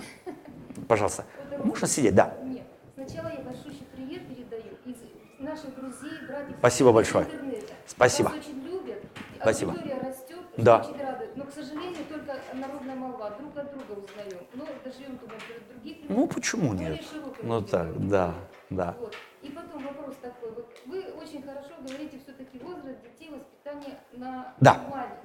[0.88, 1.24] Пожалуйста.
[1.64, 2.34] Можно сидеть, да.
[2.44, 2.62] Нет.
[2.94, 4.96] Сначала я большой привет передаю из
[5.40, 6.54] наших друзей, братьев.
[6.58, 7.24] Спасибо большое.
[7.24, 7.72] Интернета.
[7.86, 8.28] Спасибо.
[8.28, 9.02] Вас очень любят.
[9.40, 9.72] Спасибо.
[9.72, 10.38] Аудитория растет.
[10.56, 10.78] Да.
[10.78, 11.28] Очень рады.
[11.34, 13.30] Но, к сожалению, только народная молва.
[13.30, 14.46] Друг от друга узнаем.
[14.54, 15.34] Ну, доживем туда
[15.72, 15.96] других.
[16.08, 17.00] Ну, почему нет?
[17.42, 18.34] Ну так, да,
[18.70, 18.94] Да.
[19.00, 19.16] Вот.
[19.42, 20.50] И потом вопрос такой.
[20.52, 24.80] Вот вы очень хорошо говорите все-таки возраст детей, воспитание на Да.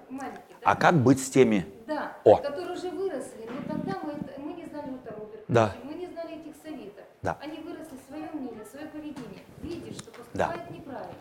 [0.10, 0.42] маленьких.
[0.50, 0.72] Да?
[0.72, 1.66] А как быть с теми?
[1.90, 2.36] Да, О.
[2.38, 5.74] которые уже выросли, но тогда мы, мы не знали Роберта, Да.
[5.84, 7.04] мы не знали этих советов.
[7.24, 7.36] Да.
[7.42, 10.50] Они выросли свое мнение, свое поведение, видишь, что Да.
[10.50, 11.16] поступает неправильно.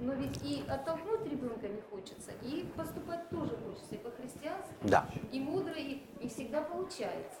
[0.00, 5.06] Но ведь и оттолкнуть ребенка не хочется, и поступать тоже хочется, и по-христиански, Да.
[5.32, 7.36] и мудро, и не всегда получается.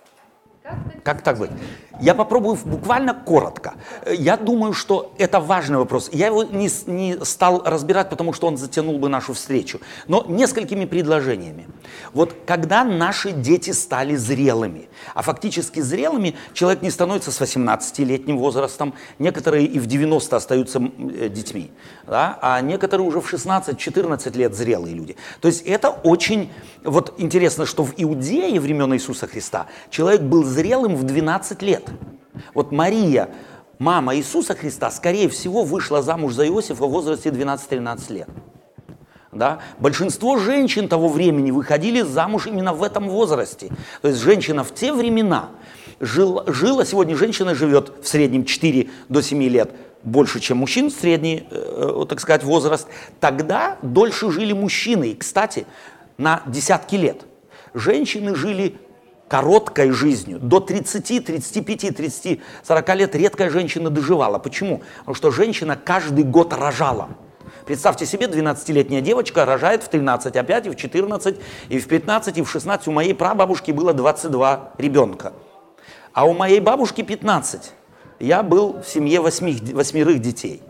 [1.04, 1.50] Как, так быть?
[2.00, 3.74] Я попробую буквально коротко.
[4.06, 6.10] Я думаю, что это важный вопрос.
[6.12, 9.80] Я его не, не стал разбирать, потому что он затянул бы нашу встречу.
[10.08, 11.66] Но несколькими предложениями.
[12.12, 18.94] Вот когда наши дети стали зрелыми, а фактически зрелыми человек не становится с 18-летним возрастом,
[19.18, 21.70] некоторые и в 90 остаются э, детьми,
[22.06, 25.16] да, а некоторые уже в 16-14 лет зрелые люди.
[25.40, 26.52] То есть это очень,
[26.84, 31.84] вот интересно, что в Иудее времен Иисуса Христа человек был зрелым в 12 лет.
[32.54, 33.28] Вот Мария,
[33.78, 38.28] мама Иисуса Христа, скорее всего, вышла замуж за Иосифа в возрасте 12-13 лет.
[39.32, 39.60] Да?
[39.78, 43.70] Большинство женщин того времени выходили замуж именно в этом возрасте.
[44.00, 45.50] То есть женщина в те времена
[46.00, 49.70] жила, жила сегодня женщина живет в среднем 4 до 7 лет
[50.02, 52.86] больше, чем мужчин, средний, э, так сказать, возраст.
[53.18, 55.66] Тогда дольше жили мужчины, и, кстати,
[56.16, 57.22] на десятки лет.
[57.74, 58.76] Женщины жили
[59.28, 60.38] короткой жизнью.
[60.40, 64.38] До 30, 35, 30, 40 лет редкая женщина доживала.
[64.38, 64.82] Почему?
[65.00, 67.08] Потому что женщина каждый год рожала.
[67.64, 71.36] Представьте себе, 12-летняя девочка рожает в 13, опять и в 14,
[71.68, 72.88] и в 15, и в 16.
[72.88, 75.32] У моей прабабушки было 22 ребенка.
[76.12, 77.72] А у моей бабушки 15.
[78.18, 80.62] Я был в семье восьми, восьмерых детей.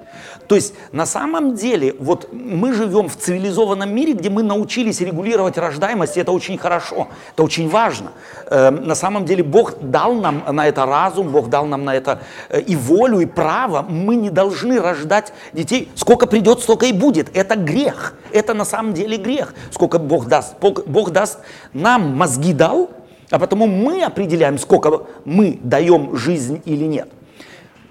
[0.49, 5.59] То есть на самом деле вот мы живем в цивилизованном мире, где мы научились регулировать
[5.59, 8.13] рождаемость, и это очень хорошо, это очень важно.
[8.47, 12.21] Э, на самом деле Бог дал нам на это разум, Бог дал нам на это
[12.49, 13.83] э, и волю, и право.
[13.83, 17.37] Мы не должны рождать детей, сколько придет, столько и будет.
[17.37, 19.55] Это грех, это на самом деле грех.
[19.73, 21.41] Сколько Бог даст, Бог, Бог даст,
[21.73, 22.91] нам мозги дал,
[23.31, 27.09] а потому мы определяем, сколько мы даем жизнь или нет.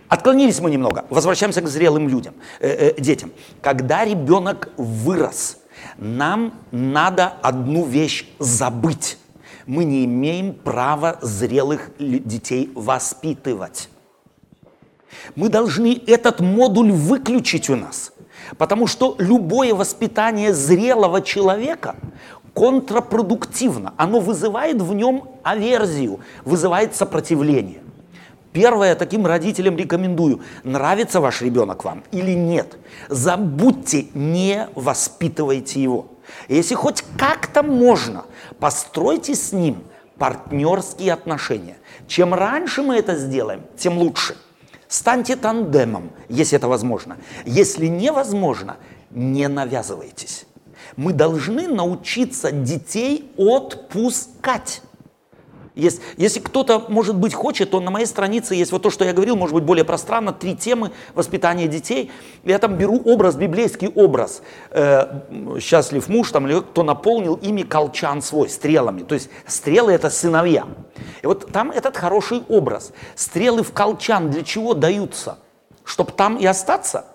[0.07, 3.31] Отклонились мы немного, возвращаемся к зрелым людям, э, э, детям.
[3.61, 5.57] Когда ребенок вырос,
[5.97, 9.17] нам надо одну вещь забыть.
[9.65, 13.89] Мы не имеем права зрелых детей воспитывать.
[15.35, 18.11] Мы должны этот модуль выключить у нас,
[18.57, 21.95] потому что любое воспитание зрелого человека
[22.53, 23.93] контрпродуктивно.
[23.97, 27.84] Оно вызывает в нем аверзию, вызывает сопротивление.
[28.55, 32.77] Первое, таким родителям рекомендую, нравится ваш ребенок вам или нет,
[33.09, 36.05] забудьте, не воспитывайте его.
[36.47, 38.23] Если хоть как-то можно,
[38.57, 39.83] постройте с ним
[40.17, 41.75] партнерские отношения.
[42.07, 44.37] Чем раньше мы это сделаем, тем лучше.
[44.87, 47.17] Станьте тандемом, если это возможно.
[47.43, 48.77] Если невозможно,
[49.11, 50.45] не навязывайтесь.
[50.95, 54.81] Мы должны научиться детей отпускать.
[55.75, 59.11] Если, если кто-то, может быть, хочет, то на моей странице есть вот то, что я
[59.11, 62.11] говорил, может быть, более пространно, три темы воспитания детей.
[62.45, 64.41] Я там беру образ, библейский образ.
[64.71, 65.19] Э,
[65.59, 69.03] счастлив муж, там, кто наполнил ими колчан свой, стрелами.
[69.03, 70.65] То есть стрелы– это сыновья.
[71.21, 72.93] И вот там этот хороший образ.
[73.15, 75.39] Стрелы в колчан для чего даются?
[75.83, 77.05] Чтобы там и остаться?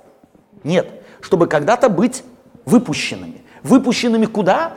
[0.65, 1.03] Нет.
[1.23, 2.25] Чтобы когда-то быть
[2.67, 3.43] выпущенными.
[3.63, 4.75] Выпущенными куда?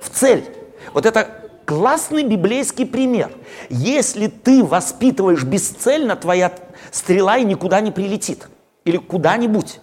[0.00, 0.44] В цель.
[0.92, 3.30] Вот это классный библейский пример.
[3.68, 6.52] Если ты воспитываешь бесцельно, твоя
[6.90, 8.48] стрела и никуда не прилетит.
[8.84, 9.80] Или куда-нибудь.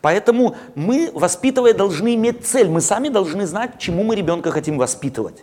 [0.00, 2.68] Поэтому мы, воспитывая, должны иметь цель.
[2.68, 5.42] Мы сами должны знать, чему мы ребенка хотим воспитывать.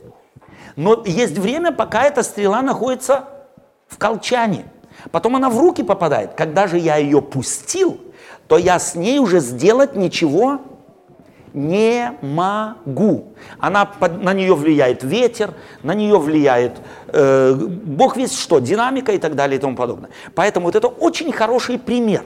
[0.76, 3.26] Но есть время, пока эта стрела находится
[3.88, 4.65] в колчане.
[5.12, 6.36] Потом она в руки попадает.
[6.36, 8.00] Когда же я ее пустил,
[8.48, 10.62] то я с ней уже сделать ничего
[11.54, 13.34] не могу.
[13.60, 16.74] Она на нее влияет ветер, на нее влияет
[17.08, 20.10] э, Бог весь что, динамика и так далее и тому подобное.
[20.36, 22.24] Поэтому вот это очень хороший пример.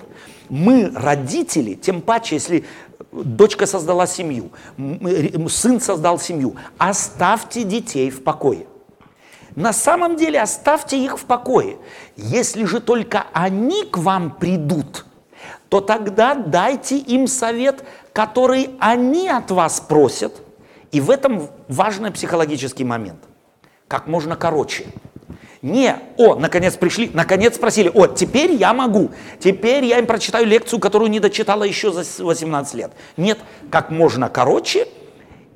[0.50, 2.66] Мы, родители, тем паче, если
[3.12, 4.52] дочка создала семью,
[5.50, 8.68] сын создал семью, оставьте детей в покое.
[9.56, 11.78] На самом деле оставьте их в покое.
[12.18, 15.06] Если же только они к вам придут,
[15.70, 20.42] то тогда дайте им совет, который они от вас просят.
[20.92, 23.20] И в этом важный психологический момент.
[23.88, 24.88] Как можно короче.
[25.62, 30.80] Не, о, наконец пришли, наконец спросили, о, теперь я могу, теперь я им прочитаю лекцию,
[30.80, 32.92] которую не дочитала еще за 18 лет.
[33.18, 33.40] Нет,
[33.72, 34.88] как можно короче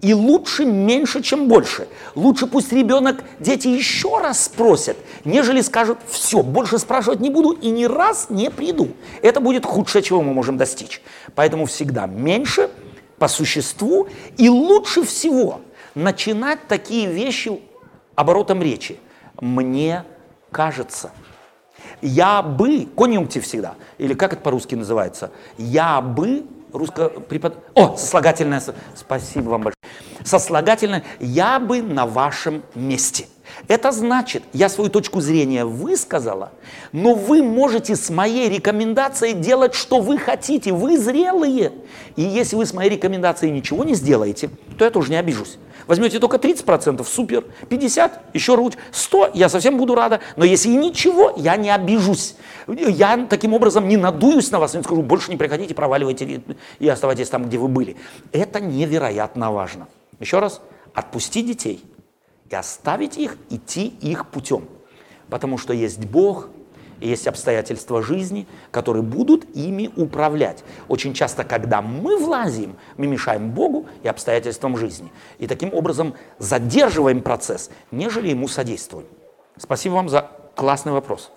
[0.02, 1.88] И лучше меньше, чем больше.
[2.16, 7.70] Лучше пусть ребенок, дети еще раз спросят, нежели скажут, все, больше спрашивать не буду и
[7.70, 8.90] ни раз не приду.
[9.22, 11.02] Это будет худшее, чего мы можем достичь.
[11.36, 12.70] Поэтому всегда меньше
[13.18, 14.08] по существу
[14.38, 15.62] и лучше всего
[15.96, 17.60] начинать такие вещи
[18.16, 19.00] оборотом речи.
[19.42, 20.06] Мне
[20.52, 21.12] кажется.
[22.02, 27.58] Я бы, конъюнктив всегда, или как это по-русски называется, я бы, русско препод...
[27.74, 28.62] О, сослагательное,
[28.96, 29.79] спасибо вам большое.
[30.24, 33.28] Сослагательное, я бы на вашем месте.
[33.68, 36.52] Это значит, я свою точку зрения высказала,
[36.92, 41.74] но вы можете с моей рекомендацией делать, что вы хотите, вы зрелые.
[42.16, 45.58] И если вы с моей рекомендацией ничего не сделаете, то я тоже не обижусь.
[45.88, 50.76] Возьмете только 30%, супер, 50, еще лучше, 100, я совсем буду рада, но если и
[50.76, 52.36] ничего, я не обижусь.
[52.68, 56.44] Я таким образом не надуюсь на вас, не скажу, больше не приходите, проваливайте
[56.78, 57.98] и оставайтесь там, где вы были.
[58.32, 59.88] Это невероятно важно.
[60.20, 60.62] Еще раз,
[60.94, 61.84] отпусти детей
[62.50, 64.68] и оставить их идти их путем.
[65.30, 66.50] Потому что есть Бог,
[67.00, 70.64] есть обстоятельства жизни, которые будут ими управлять.
[70.88, 75.12] Очень часто, когда мы влазим, мы мешаем Богу и обстоятельствам жизни.
[75.38, 79.06] И таким образом задерживаем процесс, нежели ему содействуем.
[79.58, 81.32] Спасибо вам за классный вопрос.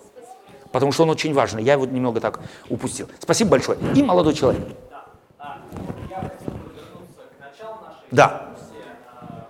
[0.71, 1.63] Потому что он очень важный.
[1.63, 3.07] Я его немного так упустил.
[3.19, 3.77] Спасибо большое.
[3.95, 4.67] И молодой человек.
[4.89, 5.05] Да.
[5.37, 5.57] А,
[6.09, 8.49] я хотел бы вернуться к началу нашей Да.
[8.55, 8.83] дискуссии,
[9.19, 9.47] а,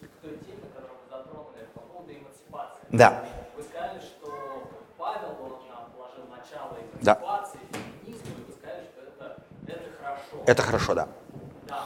[0.00, 2.82] к той теме, которую вы затронули по поводу эмансипации.
[2.96, 3.22] Да.
[3.54, 5.52] Вы сказали, что Павел он,
[5.94, 7.44] положил начало Да.
[7.70, 10.44] феминизму, и вы сказали, что это, это хорошо.
[10.46, 11.08] Это хорошо, да.
[11.68, 11.84] Да.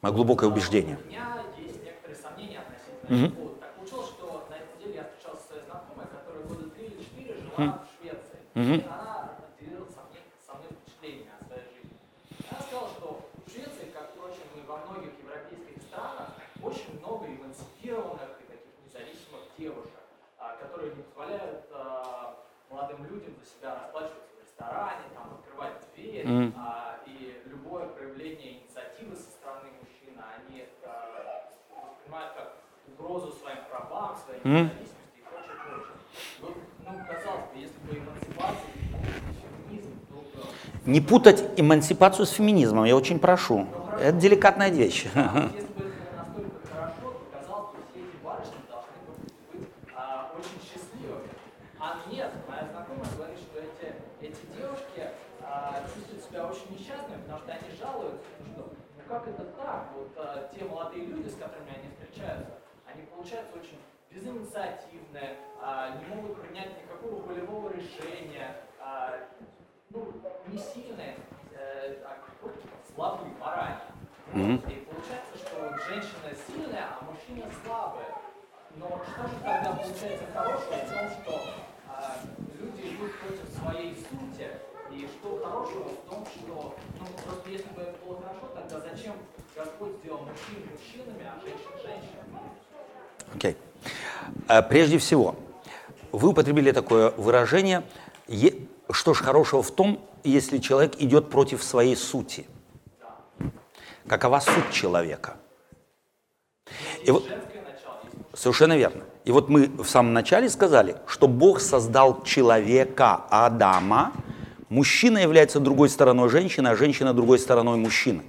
[0.00, 0.96] Мое глубокое убеждение.
[1.02, 3.60] У меня есть некоторые сомнения относительно повода.
[3.60, 7.02] Так получилось, что на этой неделе я встречался со своей знакомой, которая года три или
[7.02, 8.38] четыре жила в Швеции.
[8.54, 11.98] И она делилась со мной, со мной впечатлениями о своей жизни.
[12.46, 16.30] Она сказала, что в Швеции, как, впрочем, и во многих европейских странах,
[16.62, 19.98] очень много эмансипированных и таких независимых девушек,
[20.38, 22.36] а, которые не позволяют а,
[23.04, 29.16] молодым людям за себя расплачиваться в ресторане, там, открывать дверь, а, и любое проявление инициативы
[29.16, 32.56] со стороны мужчины они а, воспринимают как
[32.88, 35.96] угрозу своим правам, своей независимости и прочее, прочее.
[36.40, 42.30] Вот, ну, казалось бы, если бы эмансипация и феминизм, то бы Не путать эмансипацию с
[42.30, 43.66] феминизмом, я очень прошу.
[44.00, 45.04] Это деликатная вещь.
[45.04, 49.68] Если бы это было настолько хорошо, то казалось бы, все эти барышни должны бы быть
[49.94, 51.30] а, очень счастливыми.
[51.78, 55.08] А нет, моя знакомая говорит, что эти, эти девушки
[55.42, 59.88] а, чувствуют себя очень несчастными, потому что они жалуются, ну что, ну как это так?
[59.96, 63.78] Вот а, те молодые люди, с которыми они встречаются, они получаются очень
[64.10, 69.28] безинициативные, а, не могут принять никакого волевого решения, а,
[70.54, 71.16] не сильные,
[71.52, 72.16] э, а
[72.94, 73.80] слабые морально.
[74.34, 78.04] И получается, что женщина сильная, а мужчина слабый.
[78.76, 81.40] Но что же тогда получается хорошего в том, что
[81.88, 82.16] а,
[82.58, 84.48] люди идут против своей сути?
[84.90, 89.14] И что хорошего в том, что, ну, просто если бы это было хорошо, тогда зачем
[89.56, 92.40] Господь сделал мужчин мужчинами, а женщин женщинами?
[93.34, 93.56] Окей.
[94.48, 95.34] Э, Прежде всего,
[96.12, 97.82] вы употребили такое выражение,
[98.90, 102.46] что ж хорошего в том, если человек идет против своей сути.
[104.06, 105.36] Какова суть человека?
[107.04, 107.28] И вот,
[108.34, 109.04] совершенно верно.
[109.24, 114.12] И вот мы в самом начале сказали, что Бог создал человека, Адама,
[114.68, 118.22] мужчина является другой стороной женщины, а женщина другой стороной мужчины.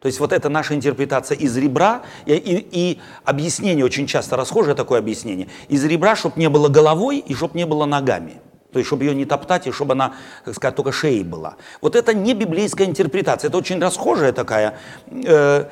[0.00, 4.74] То есть вот это наша интерпретация из ребра и, и- и объяснение очень часто расхожее
[4.74, 5.48] такое объяснение.
[5.68, 8.40] Из ребра, чтобы не было головой и чтобы не было ногами.
[8.72, 11.56] То есть, чтобы ее не топтать, и чтобы она, так сказать, только шеей была.
[11.80, 14.78] Вот это не библейская интерпретация, это очень расхожая такая,
[15.10, 15.66] э,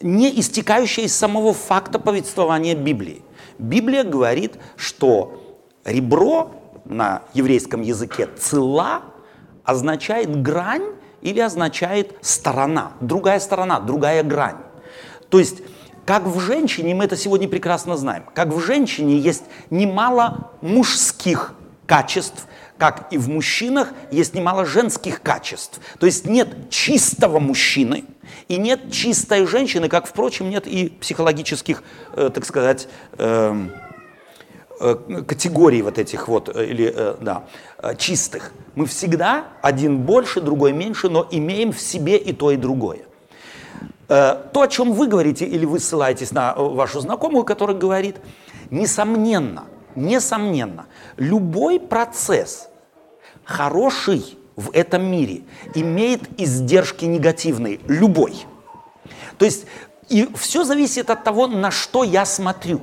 [0.00, 3.22] не истекающая из самого факта повествования Библии.
[3.58, 6.52] Библия говорит, что ребро
[6.84, 9.02] на еврейском языке цела
[9.64, 14.58] означает грань или означает сторона, другая сторона, другая грань.
[15.28, 15.62] То есть,
[16.06, 21.54] как в женщине, мы это сегодня прекрасно знаем, как в женщине есть немало мужских
[21.86, 22.46] качеств,
[22.78, 25.80] как и в мужчинах есть немало женских качеств.
[25.98, 28.04] То есть нет чистого мужчины
[28.48, 31.82] и нет чистой женщины, как, впрочем, нет и психологических,
[32.14, 33.72] э, так сказать, эм,
[34.80, 37.44] э, категорий вот этих вот, э, или, э, да,
[37.78, 38.52] э, чистых.
[38.74, 43.00] Мы всегда один больше, другой меньше, но имеем в себе и то, и другое.
[44.08, 48.18] То, о чем вы говорите, или вы ссылаетесь на вашу знакомую, которая говорит,
[48.70, 49.64] несомненно,
[49.96, 50.86] несомненно,
[51.16, 52.68] любой процесс
[53.44, 55.42] хороший в этом мире
[55.74, 58.46] имеет издержки негативные, любой.
[59.38, 59.66] То есть
[60.08, 62.80] И все зависит от того, на что я смотрю.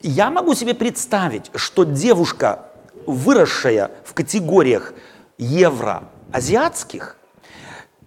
[0.00, 2.64] Я могу себе представить, что девушка,
[3.06, 4.94] выросшая в категориях
[5.36, 7.18] евроазиатских,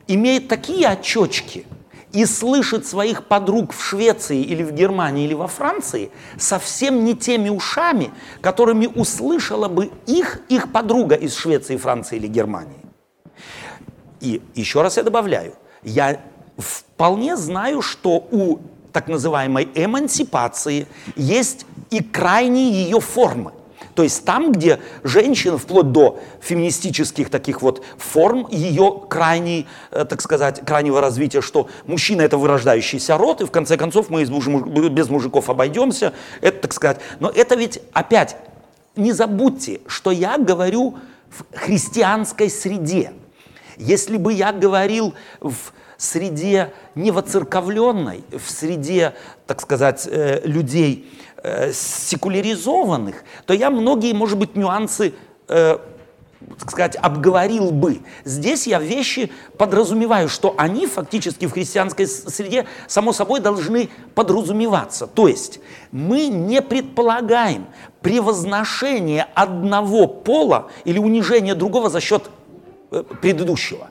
[0.08, 1.68] имеет такие очечки
[2.14, 7.50] и слышит своих подруг в Швеции или в Германии или во Франции совсем не теми
[7.50, 12.78] ушами, которыми услышала бы их, их подруга из Швеции, Франции или Германии.
[14.22, 16.22] И еще раз я добавляю, я
[16.58, 18.60] вполне знаю, что у
[18.94, 23.52] так называемой эмансипации есть и крайние ее формы.
[23.96, 30.22] То есть там, где женщина, вплоть до феминистических таких вот форм, ее крайний, э, так
[30.22, 35.50] сказать, крайнего развития, что мужчина это вырождающийся род, и в конце концов мы без мужиков
[35.50, 37.00] обойдемся, это, так сказать.
[37.20, 38.38] Но это ведь опять,
[38.96, 40.98] не забудьте, что я говорю
[41.30, 43.14] в христианской среде.
[43.78, 45.56] Если бы я говорил в
[45.98, 49.14] среде невоцерковленной, в среде,
[49.48, 51.10] так сказать, э, людей
[51.44, 55.14] э, секуляризованных, то я многие, может быть, нюансы
[55.48, 55.78] э,
[56.60, 58.02] так сказать, обговорил бы.
[58.26, 65.08] Здесь я вещи подразумеваю, что они фактически в христианской среде, само собой, должны подразумеваться.
[65.08, 65.60] То есть
[65.92, 67.68] мы не предполагаем
[68.02, 72.30] превозношение одного пола или унижение другого за счет
[73.22, 73.90] предыдущего.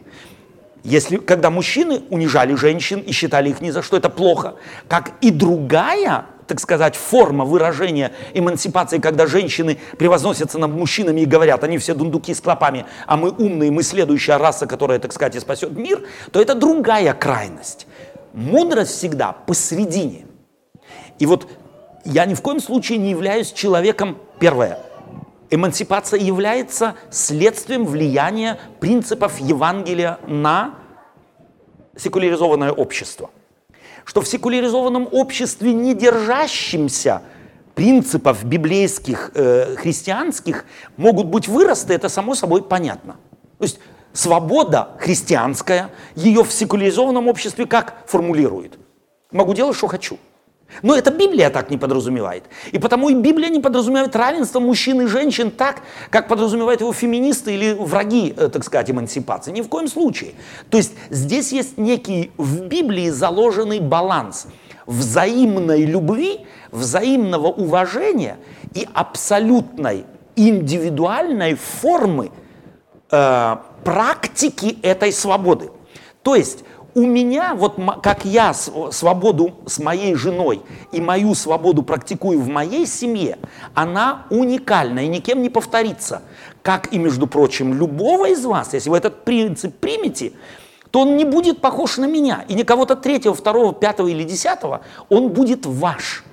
[0.85, 4.57] Если, когда мужчины унижали женщин и считали их ни за что, это плохо.
[4.89, 11.65] Как и другая, так сказать, форма выражения эмансипации, когда женщины превозносятся над мужчинами и говорят,
[11.65, 15.41] они все дундуки с клопами, а мы умные, мы следующая раса, которая, так сказать, и
[15.41, 17.87] спасет мир, то это другая крайность.
[18.33, 20.27] Мудрость всегда посередине.
[21.19, 21.49] И вот
[22.05, 24.79] я ни в коем случае не являюсь человеком, первое,
[25.53, 30.77] Эмансипация является следствием влияния принципов Евангелия на
[31.95, 33.29] секуляризованное общество.
[34.05, 37.23] Что в секуляризованном обществе, не держащемся
[37.75, 40.65] принципов библейских, э, христианских,
[40.97, 43.17] могут быть выросты, это само собой понятно.
[43.59, 43.79] То есть
[44.13, 48.79] свобода христианская, ее в секуляризованном обществе как формулирует?
[49.31, 50.19] Могу делать, что хочу.
[50.81, 52.45] Но эта Библия так не подразумевает.
[52.73, 57.55] И потому и Библия не подразумевает равенство мужчин и женщин так, как подразумевают его феминисты
[57.55, 59.53] или враги, э, так сказать, эмансипации.
[59.53, 60.33] Ни в коем случае.
[60.71, 64.47] То есть здесь есть некий в Библии заложенный баланс
[64.87, 68.39] взаимной любви, взаимного уважения
[68.75, 70.07] и абсолютной
[70.37, 72.31] индивидуальной формы
[73.11, 75.71] э, практики этой свободы.
[76.23, 76.65] То есть
[76.95, 80.63] у меня, вот как я свободу с моей женой
[80.93, 83.39] и мою свободу практикую в моей семье,
[83.75, 86.23] она уникальна и никем не повторится.
[86.63, 90.33] Как и, между прочим, любого из вас, если вы этот принцип примете,
[90.91, 92.45] то он не будет похож на меня.
[92.49, 96.25] И не кого-то третьего, второго, пятого или десятого, он будет ваш.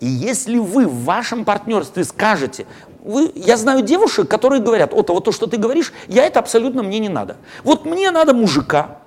[0.00, 2.66] И если вы в вашем партнерстве скажете,
[3.04, 6.82] вы, я знаю девушек, которые говорят, Ота, вот то, что ты говоришь, я это абсолютно
[6.82, 7.36] мне не надо.
[7.62, 8.98] Вот мне надо мужика,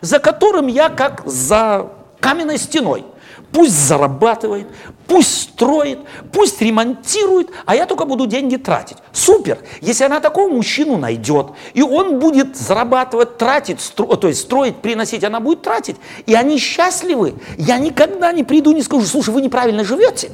[0.00, 1.90] за которым я как за
[2.20, 3.04] каменной стеной.
[3.52, 4.66] Пусть зарабатывает,
[5.06, 6.00] пусть строит,
[6.32, 8.98] пусть ремонтирует, а я только буду деньги тратить.
[9.12, 9.58] Супер!
[9.80, 15.24] Если она такого мужчину найдет, и он будет зарабатывать, тратить, стро, то есть строить, приносить,
[15.24, 15.96] она будет тратить,
[16.26, 20.30] и они счастливы, я никогда не приду и не скажу, слушай, вы неправильно живете.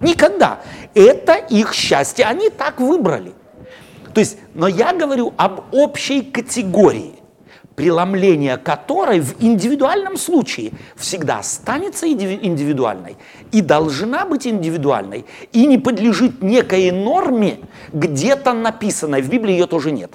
[0.00, 0.60] Никогда.
[0.94, 3.32] Это их счастье, они так выбрали.
[4.12, 7.17] То есть, но я говорю об общей категории
[7.78, 13.16] преломление которой в индивидуальном случае всегда останется индивидуальной
[13.52, 17.60] и должна быть индивидуальной, и не подлежит некой норме,
[17.92, 20.10] где-то написанной, в Библии ее тоже нет.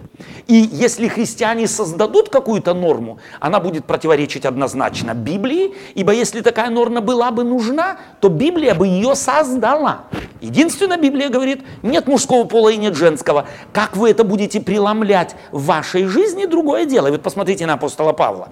[0.47, 6.99] И если христиане создадут какую-то норму, она будет противоречить однозначно Библии, ибо если такая норма
[6.99, 10.03] была бы нужна, то Библия бы ее создала.
[10.41, 13.47] Единственное, Библия говорит, нет мужского пола и нет женского.
[13.71, 17.07] Как вы это будете преломлять в вашей жизни, другое дело.
[17.07, 18.49] И вот посмотрите на апостола Павла.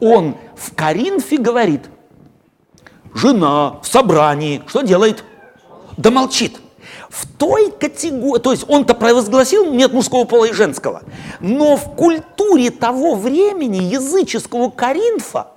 [0.00, 1.82] Он в Коринфе говорит,
[3.14, 5.24] жена в собрании, что делает?
[5.96, 6.60] Да молчит.
[7.08, 11.02] В той категории, то есть он-то провозгласил нет мужского пола и женского,
[11.40, 15.48] но в культуре того времени языческого Коринфа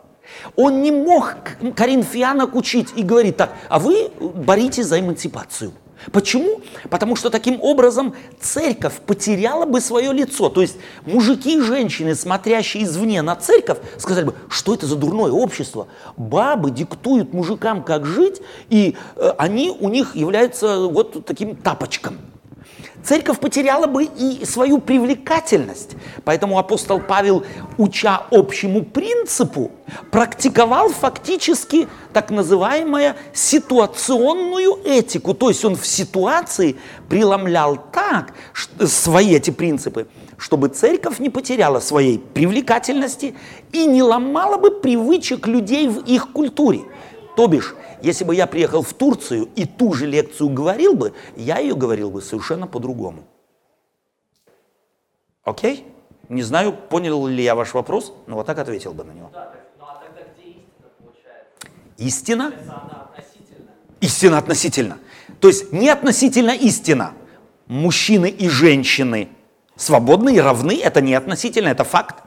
[0.55, 1.35] он не мог
[1.75, 5.71] коринфянок учить и говорить так, а вы боритесь за эмансипацию.
[6.11, 6.61] Почему?
[6.89, 10.49] Потому что таким образом церковь потеряла бы свое лицо.
[10.49, 15.31] То есть мужики и женщины, смотрящие извне на церковь, сказали бы, что это за дурное
[15.31, 15.87] общество.
[16.15, 22.17] Бабы диктуют мужикам, как жить, и э, они у них являются вот таким тапочком.
[23.07, 25.91] Церковь потеряла бы и свою привлекательность.
[26.25, 27.45] Поэтому апостол Павел,
[27.77, 29.71] уча общему принципу,
[30.11, 35.33] практиковал фактически так называемую ситуационную этику.
[35.33, 36.75] То есть он в ситуации
[37.07, 38.33] преломлял так
[38.85, 43.35] свои эти принципы, чтобы церковь не потеряла своей привлекательности
[43.71, 46.81] и не ломала бы привычек людей в их культуре.
[47.37, 51.59] То бишь, если бы я приехал в Турцию и ту же лекцию говорил бы, я
[51.59, 53.25] ее говорил бы совершенно по-другому.
[55.43, 55.85] Окей?
[56.29, 59.29] Не знаю, понял ли я ваш вопрос, но вот так ответил бы на него.
[59.31, 61.67] Да, так, ну а тогда где истина получается?
[61.97, 62.53] Истина?
[62.67, 63.11] Она.
[64.01, 64.97] Истина относительно.
[65.39, 67.13] То есть не относительно истина.
[67.67, 69.29] Мужчины и женщины
[69.75, 72.23] свободны и равны, это не относительно, это факт.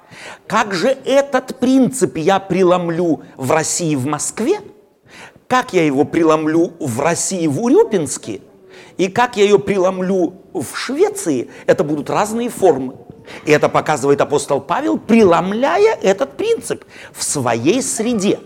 [0.47, 4.61] Как же этот принцип я преломлю в России, в Москве?
[5.51, 8.41] Как я его преломлю в России, в Урюпинске?
[8.99, 11.51] И как я ее преломлю в Швеции?
[11.67, 12.95] Это будут разные формы.
[13.45, 18.39] И это показывает апостол Павел, преломляя этот принцип в своей среде.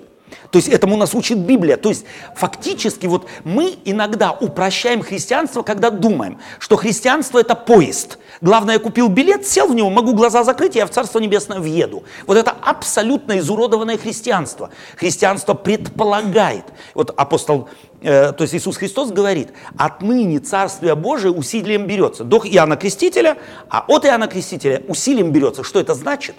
[0.50, 1.76] То есть этому нас учит Библия.
[1.76, 8.18] То есть фактически вот мы иногда упрощаем христианство, когда думаем, что христианство это поезд.
[8.40, 11.60] Главное, я купил билет, сел в него, могу глаза закрыть, и я в Царство Небесное
[11.60, 12.04] въеду.
[12.26, 14.70] Вот это абсолютно изуродованное христианство.
[14.96, 16.64] Христианство предполагает.
[16.94, 17.68] Вот апостол,
[18.02, 22.24] э, то есть Иисус Христос говорит, отныне Царствие Божие усилием берется.
[22.24, 23.36] До Иоанна Крестителя,
[23.68, 25.62] а от Иоанна Крестителя усилием берется.
[25.62, 26.34] Что это значит?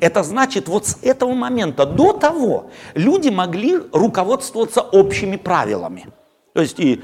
[0.00, 6.08] Это значит, вот с этого момента до того люди могли руководствоваться общими правилами.
[6.52, 7.02] То есть и,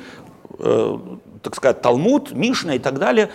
[0.58, 0.98] э,
[1.44, 3.30] так сказать, Талмуд, Мишна и так далее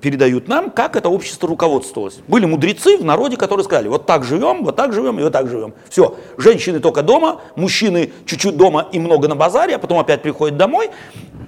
[0.00, 2.20] передают нам, как это общество руководствовалось.
[2.26, 5.48] Были мудрецы в народе, которые сказали, вот так живем, вот так живем и вот так
[5.48, 5.74] живем.
[5.88, 10.56] Все, женщины только дома, мужчины чуть-чуть дома и много на базаре, а потом опять приходят
[10.56, 10.90] домой.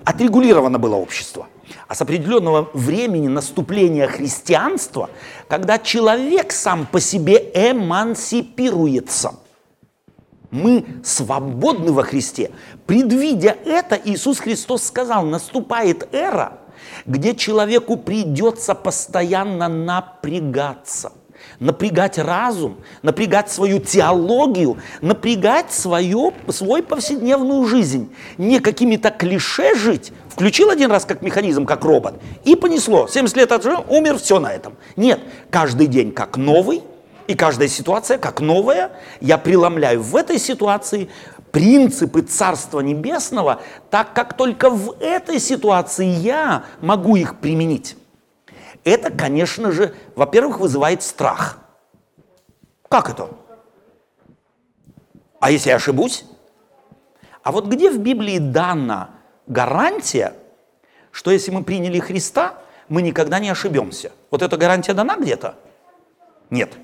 [0.04, 1.46] Отрегулировано было общество.
[1.88, 5.08] А с определенного времени наступления христианства,
[5.48, 9.34] когда человек сам по себе эмансипируется,
[10.52, 12.52] мы свободны во Христе.
[12.86, 16.58] Предвидя это, Иисус Христос сказал, наступает эра,
[17.06, 21.12] где человеку придется постоянно напрягаться.
[21.58, 28.14] Напрягать разум, напрягать свою теологию, напрягать свою, свою повседневную жизнь.
[28.38, 30.12] Не какими-то клише жить.
[30.28, 33.08] Включил один раз как механизм, как робот, и понесло.
[33.08, 34.76] 70 лет отжил, умер, все на этом.
[34.94, 36.82] Нет, каждый день как новый,
[37.32, 38.92] и каждая ситуация как новая.
[39.20, 41.08] Я преломляю в этой ситуации
[41.50, 47.96] принципы Царства Небесного, так как только в этой ситуации я могу их применить.
[48.84, 51.58] Это, конечно же, во-первых, вызывает страх.
[52.90, 53.30] Как это?
[55.40, 56.26] А если я ошибусь?
[57.42, 59.08] А вот где в Библии дана
[59.46, 60.34] гарантия,
[61.10, 62.56] что если мы приняли Христа,
[62.90, 64.12] мы никогда не ошибемся?
[64.30, 65.54] Вот эта гарантия дана где-то?
[66.50, 66.74] Нет.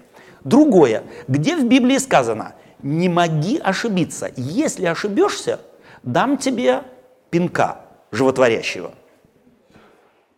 [0.44, 1.04] Другое.
[1.26, 4.30] Где в Библии сказано, не моги ошибиться.
[4.36, 5.60] Если ошибешься,
[6.02, 6.82] дам тебе
[7.30, 7.80] пинка
[8.10, 8.92] животворящего.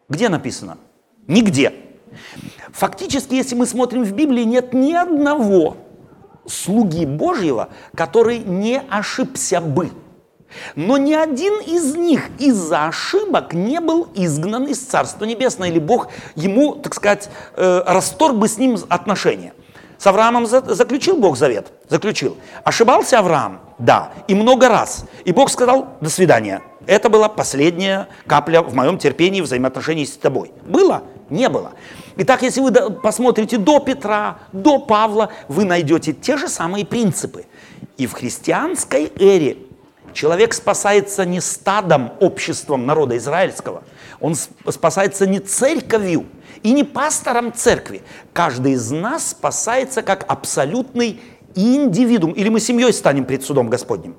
[0.09, 0.79] Где написано?
[1.27, 1.73] Нигде.
[2.73, 5.77] Фактически, если мы смотрим в Библии, нет ни одного
[6.47, 9.91] слуги Божьего, который не ошибся бы.
[10.75, 16.09] Но ни один из них из-за ошибок не был изгнан из Царства Небесного, или Бог
[16.35, 19.53] ему, так сказать, э, расторг бы с ним отношения.
[20.01, 21.73] С Авраамом заключил Бог завет?
[21.91, 22.39] Заключил.
[22.65, 23.61] Ошибался Авраам?
[23.79, 24.13] Да.
[24.29, 25.05] И много раз.
[25.27, 26.63] И Бог сказал, до свидания.
[26.87, 30.53] Это была последняя капля в моем терпении взаимоотношений с тобой.
[30.65, 31.03] Было?
[31.29, 31.73] Не было.
[32.17, 37.45] Итак, если вы посмотрите до Петра, до Павла, вы найдете те же самые принципы.
[37.99, 39.59] И в христианской эре
[40.15, 43.83] человек спасается не стадом, обществом народа израильского.
[44.19, 46.25] Он спасается не церковью,
[46.63, 48.03] и не пастором церкви.
[48.33, 51.21] Каждый из нас спасается как абсолютный
[51.55, 52.33] индивидуум.
[52.33, 54.17] Или мы семьей станем пред судом Господним?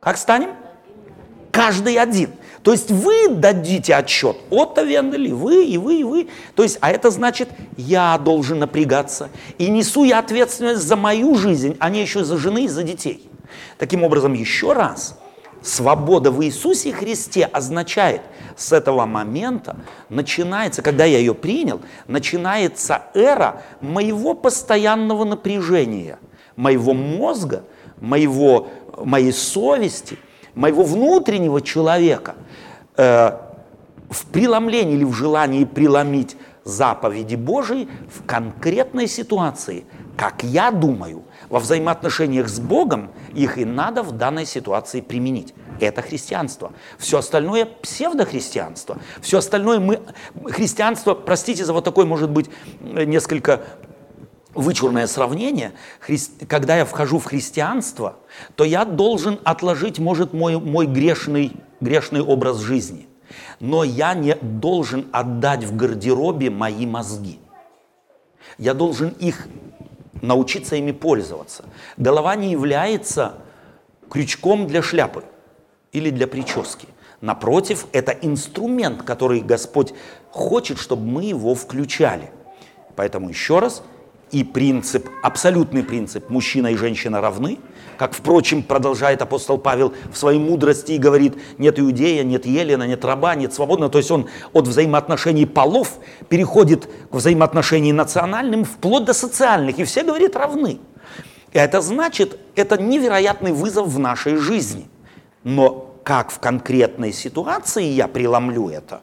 [0.00, 0.50] Как станем?
[1.50, 2.30] Каждый один.
[2.62, 4.36] То есть вы дадите отчет.
[4.50, 6.28] Отто Вендели, вы, и вы, и вы.
[6.54, 9.30] То есть, а это значит, я должен напрягаться.
[9.58, 13.28] И несу я ответственность за мою жизнь, а не еще за жены и за детей.
[13.78, 15.18] Таким образом, еще раз,
[15.62, 18.22] свобода в Иисусе Христе означает,
[18.56, 19.76] с этого момента
[20.08, 26.18] начинается, когда я ее принял, начинается эра моего постоянного напряжения,
[26.56, 27.64] моего мозга,
[28.00, 30.18] моего, моей совести,
[30.54, 32.34] моего внутреннего человека.
[32.96, 33.38] Э,
[34.10, 39.84] в преломлении или в желании преломить заповеди Божии в конкретной ситуации,
[40.16, 45.52] как я думаю, во взаимоотношениях с Богом их и надо в данной ситуации применить.
[45.80, 46.72] это христианство.
[46.96, 48.96] Все остальное псевдохристианство.
[49.20, 50.00] Все остальное мы...
[50.46, 52.48] Христианство, простите за вот такой, может быть,
[52.80, 53.60] несколько
[54.54, 55.72] вычурное сравнение,
[56.48, 58.16] когда я вхожу в христианство,
[58.56, 63.08] то я должен отложить, может, мой, мой грешный, грешный образ жизни.
[63.60, 67.38] Но я не должен отдать в гардеробе мои мозги.
[68.56, 69.48] Я должен их
[70.20, 71.64] научиться ими пользоваться.
[71.96, 73.34] Голова не является
[74.10, 75.24] крючком для шляпы
[75.92, 76.88] или для прически.
[77.20, 79.94] Напротив, это инструмент, который Господь
[80.30, 82.30] хочет, чтобы мы его включали.
[82.96, 83.82] Поэтому еще раз,
[84.32, 87.58] и принцип, абсолютный принцип, мужчина и женщина равны,
[87.98, 93.04] как, впрочем, продолжает апостол Павел в своей мудрости и говорит, нет иудея, нет елена, нет
[93.04, 93.92] раба, нет свободного.
[93.92, 100.02] То есть он от взаимоотношений полов переходит к взаимоотношениям национальным вплоть до социальных, и все,
[100.02, 100.80] говорит, равны.
[101.52, 104.88] И это значит, это невероятный вызов в нашей жизни.
[105.44, 109.02] Но как в конкретной ситуации я преломлю это,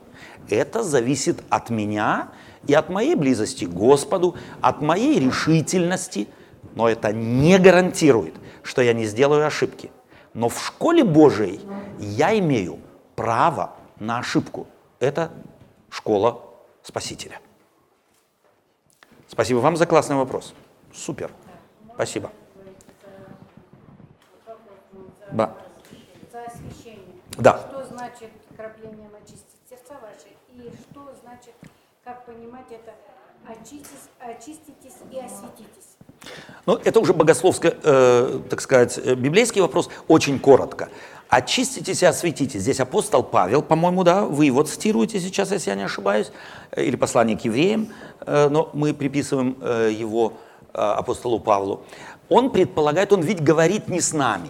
[0.49, 2.29] это зависит от меня
[2.67, 6.27] и от моей близости к Господу, от моей решительности,
[6.75, 9.91] но это не гарантирует, что я не сделаю ошибки.
[10.33, 11.61] Но в школе Божией
[11.99, 12.79] я имею
[13.15, 14.67] право на ошибку.
[14.99, 15.31] Это
[15.89, 16.43] школа
[16.83, 17.39] Спасителя.
[19.27, 20.53] Спасибо вам за классный вопрос.
[20.93, 21.31] Супер.
[21.93, 22.31] Спасибо.
[25.31, 25.55] Да.
[26.31, 27.05] За освящение.
[27.37, 27.59] Да.
[27.69, 30.29] Что значит краплением очистить сердца ваши?
[30.49, 31.53] И что значит,
[32.09, 32.91] как понимать это,
[33.45, 35.89] очиститесь, очиститесь и осветитесь?
[36.65, 40.89] Ну, это уже богословский, э, так сказать, э, библейский вопрос, очень коротко.
[41.29, 42.61] Очиститесь и осветитесь.
[42.61, 46.31] Здесь апостол Павел, по-моему, да, вы его цитируете сейчас, если я не ошибаюсь,
[46.71, 47.89] э, или послание к евреям,
[48.21, 50.33] э, но мы приписываем э, его
[50.73, 51.83] э, апостолу Павлу.
[52.27, 54.49] Он предполагает, он ведь говорит не с нами.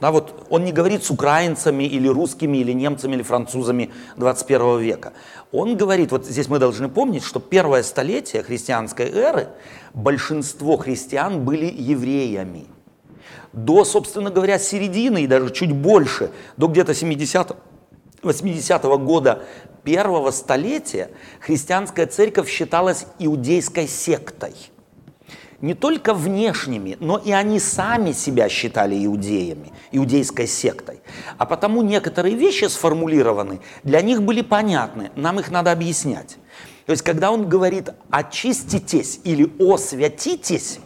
[0.00, 5.12] Да, вот он не говорит с украинцами или русскими, или немцами, или французами 21 века.
[5.50, 9.48] Он говорит, вот здесь мы должны помнить, что первое столетие христианской эры
[9.94, 12.66] большинство христиан были евреями.
[13.52, 17.56] До, собственно говоря, середины и даже чуть больше, до где-то 70
[18.22, 19.44] 80 -го года
[19.84, 21.10] первого столетия
[21.40, 24.54] христианская церковь считалась иудейской сектой–
[25.60, 31.00] не только внешними, но и они сами себя считали иудеями, иудейской сектой.
[31.36, 36.36] А потому некоторые вещи сформулированы, для них были понятны, нам их надо объяснять.
[36.86, 40.78] То есть, когда он говорит «очиститесь» или «освятитесь»,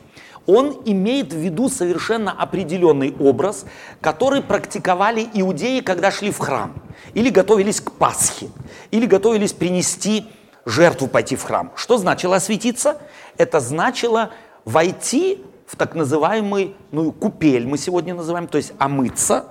[0.46, 3.64] он имеет в виду совершенно определенный образ,
[4.00, 6.74] который практиковали иудеи, когда шли в храм,
[7.14, 8.48] или готовились к Пасхе,
[8.90, 10.26] или готовились принести
[10.64, 11.70] жертву, пойти в храм.
[11.76, 13.00] Что значило осветиться?
[13.36, 14.32] Это значило
[14.64, 19.46] войти в так называемый, ну, купель мы сегодня называем, то есть омыться,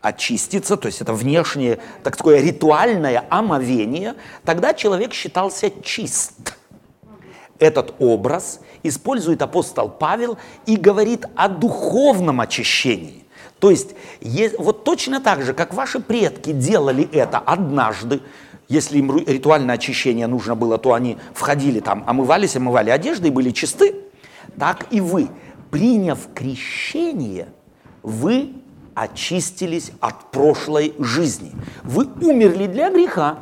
[0.00, 4.14] очиститься, то есть это внешнее, так такое ритуальное омовение,
[4.44, 6.56] тогда человек считался чист.
[7.58, 13.24] Этот образ использует апостол Павел и говорит о духовном очищении.
[13.58, 13.90] То есть
[14.58, 18.20] вот точно так же, как ваши предки делали это однажды,
[18.68, 23.50] если им ритуальное очищение нужно было, то они входили там, омывались, омывали одежды и были
[23.50, 23.94] чисты,
[24.58, 25.28] так и вы,
[25.70, 27.48] приняв крещение,
[28.02, 28.52] вы
[28.94, 31.52] очистились от прошлой жизни.
[31.84, 33.38] Вы умерли для греха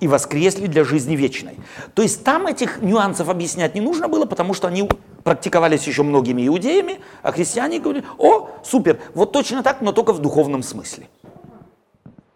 [0.00, 1.58] и воскресли для жизни вечной.
[1.94, 4.88] То есть там этих нюансов объяснять не нужно было, потому что они
[5.22, 10.20] практиковались еще многими иудеями, а христиане говорили, о, супер, вот точно так, но только в
[10.20, 11.08] духовном смысле.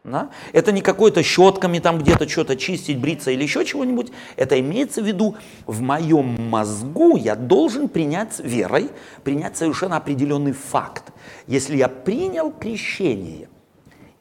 [0.02, 0.30] Да?
[0.52, 4.10] Это не какой-то щетками там где-то что-то чистить, бриться или еще чего-нибудь.
[4.36, 5.36] Это имеется в виду,
[5.66, 8.90] в моем мозгу я должен принять верой,
[9.24, 11.12] принять совершенно определенный факт.
[11.46, 13.48] Если я принял крещение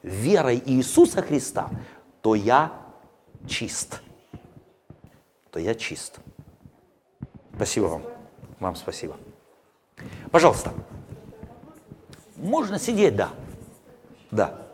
[0.02, 1.70] верой Иисуса Христа,
[2.20, 2.72] то я
[3.48, 4.02] чист.
[5.50, 6.20] То я чист.
[7.54, 8.02] Спасибо вам.
[8.58, 9.16] Вам спасибо.
[10.30, 10.72] Пожалуйста.
[12.36, 13.30] Можно сидеть, да.
[14.30, 14.69] Да.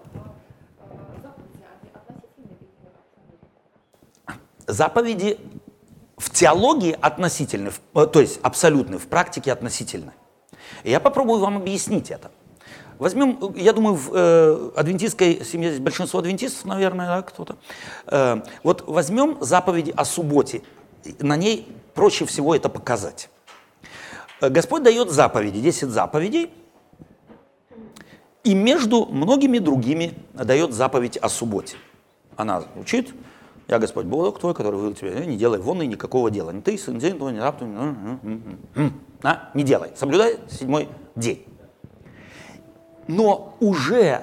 [4.66, 5.38] Заповеди
[6.16, 10.12] в теологии относительны, э, то есть абсолютны, в практике относительны.
[10.84, 12.30] И я попробую вам объяснить это.
[12.98, 17.56] Возьмем, я думаю, в э, адвентистской семье здесь большинство адвентистов, наверное, да, кто-то.
[18.06, 20.62] Э, вот возьмем заповеди о субботе.
[21.18, 23.28] На ней проще всего это показать.
[24.40, 26.50] Э, Господь дает заповеди, 10 заповедей,
[28.44, 31.76] и между многими другими дает заповедь о субботе.
[32.36, 33.12] Она звучит,
[33.68, 36.50] я Господь Бог твой, который вывел тебя, не делай вон и никакого дела.
[36.50, 37.70] Не ты, сын день твой, не раб твой,
[39.22, 39.90] а, не делай.
[39.96, 41.44] Соблюдай седьмой день.
[43.08, 44.22] Но уже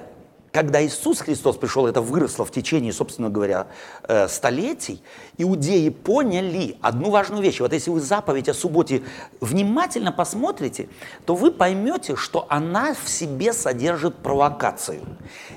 [0.54, 3.66] когда Иисус Христос пришел, это выросло в течение, собственно говоря,
[4.04, 5.02] э, столетий,
[5.36, 7.58] иудеи поняли одну важную вещь.
[7.58, 9.02] Вот если вы заповедь о субботе
[9.40, 10.88] внимательно посмотрите,
[11.26, 15.00] то вы поймете, что она в себе содержит провокацию.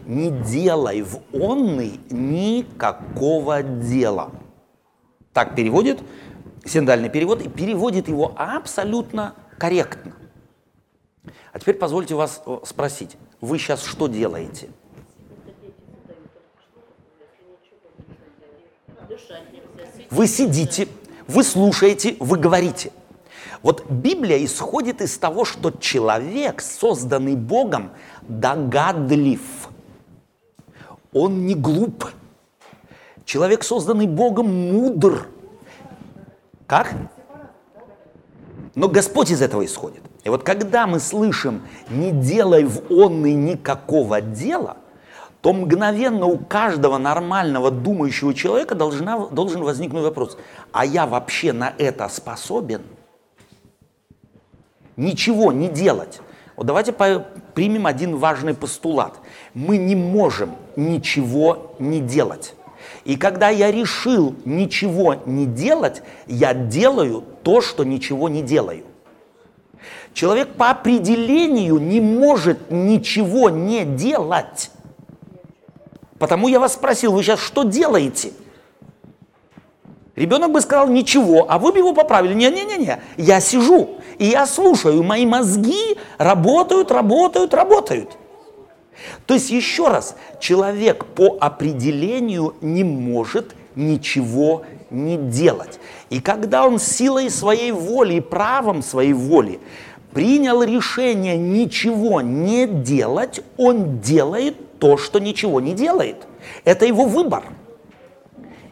[0.08, 4.32] Не делай в онный никакого дела.
[5.32, 6.00] Так переводит
[6.66, 10.14] синдальный перевод, и переводит его абсолютно корректно.
[11.54, 14.70] А теперь позвольте вас э, спросить, вы сейчас что делаете?
[19.08, 20.88] Дышать нельзя, сидеть Вы сидите,
[21.28, 22.92] вы слушаете, вы говорите.
[23.62, 27.92] Вот Библия исходит из того, что человек, созданный Богом,
[28.22, 29.42] догадлив.
[31.12, 32.06] Он не глуп.
[33.26, 35.28] Человек, созданный Богом, мудр.
[36.66, 36.94] Как?
[38.76, 40.02] Но Господь из этого исходит.
[40.24, 44.78] И вот когда мы слышим «не делай в онный никакого дела»,
[45.48, 50.38] то мгновенно у каждого нормального думающего человека должна, должен возникнуть вопрос,
[50.74, 52.82] а я вообще на это способен?
[54.98, 56.20] Ничего не делать.
[56.58, 59.22] Вот давайте по- примем один важный постулат.
[59.54, 62.54] Мы не можем ничего не делать.
[63.06, 68.84] И когда я решил ничего не делать, я делаю то, что ничего не делаю.
[70.14, 74.72] Человек по определению не может ничего не делать.
[76.20, 78.32] Потому я вас спросил, вы сейчас что делаете?
[80.16, 82.34] Ребенок бы сказал ничего, а вы бы его поправили.
[82.34, 88.18] Не-не-не, я сижу, и я слушаю, мои мозги работают, работают, работают.
[89.28, 95.80] То есть еще раз, человек по определению не может ничего не делать.
[96.10, 99.60] И когда он силой своей воли и правом своей воли
[100.14, 106.28] принял решение ничего не делать, он делает то, что ничего не делает.
[106.64, 107.44] Это его выбор.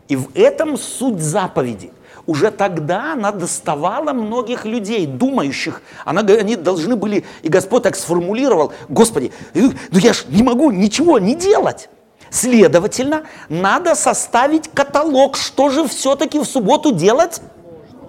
[0.08, 1.92] И в этом суть заповеди.
[2.28, 5.82] Уже тогда она доставала многих людей, думающих.
[6.06, 10.72] Она, они должны были, и Господь так сформулировал, Господи, э, ну я ж не могу
[10.72, 11.90] ничего не делать.
[12.32, 17.42] Следовательно, надо составить каталог, что же все-таки в субботу делать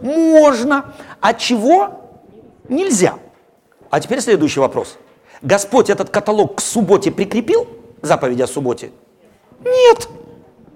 [0.01, 2.01] можно, а чего
[2.69, 3.19] нельзя.
[3.91, 4.97] А теперь следующий вопрос.
[5.43, 7.69] Господь этот каталог к субботе прикрепил,
[8.07, 8.91] заповеди о субботе?
[9.65, 10.09] Нет.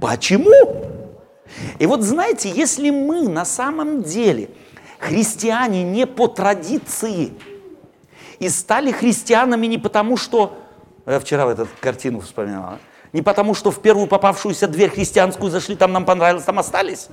[0.00, 0.86] Почему?
[1.78, 4.50] И вот знаете, если мы на самом деле
[4.98, 7.32] христиане не по традиции
[8.38, 10.58] и стали христианами не потому, что...
[11.06, 12.78] Я вчера вот эту картину вспоминала.
[13.12, 17.08] Не потому, что в первую попавшуюся дверь христианскую зашли, там нам понравилось, там остались.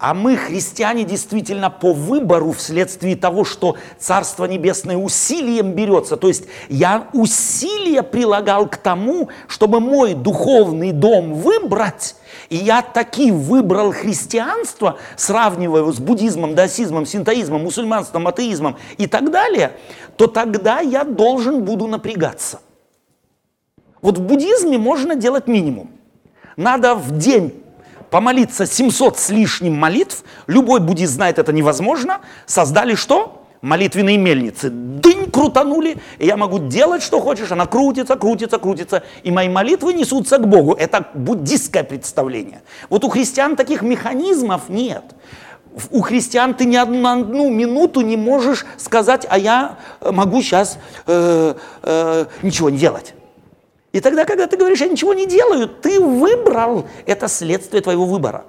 [0.00, 6.16] А мы, христиане, действительно по выбору вследствие того, что Царство Небесное усилием берется.
[6.16, 12.16] То есть я усилия прилагал к тому, чтобы мой духовный дом выбрать.
[12.48, 19.30] И я таки выбрал христианство, сравнивая его с буддизмом, даосизмом, синтоизмом, мусульманством, атеизмом и так
[19.30, 19.72] далее,
[20.16, 22.60] то тогда я должен буду напрягаться.
[24.00, 25.90] Вот в буддизме можно делать минимум.
[26.56, 27.52] Надо в день
[28.10, 30.24] помолиться 700 с лишним молитв.
[30.46, 32.20] Любой буддист знает, это невозможно.
[32.46, 33.44] Создали что?
[33.62, 34.70] Молитвенные мельницы.
[34.70, 37.52] Дынь крутанули, и я могу делать, что хочешь.
[37.52, 39.02] Она крутится, крутится, крутится.
[39.22, 40.72] И мои молитвы несутся к Богу.
[40.72, 42.62] Это буддистское представление.
[42.88, 45.04] Вот у христиан таких механизмов нет.
[45.90, 50.78] У христиан ты ни одну, одну минуту не можешь сказать, а я э, могу сейчас
[51.06, 53.14] ничего не делать.
[53.92, 58.44] И тогда, когда ты говоришь, я ничего не делаю, ты выбрал, это следствие твоего выбора.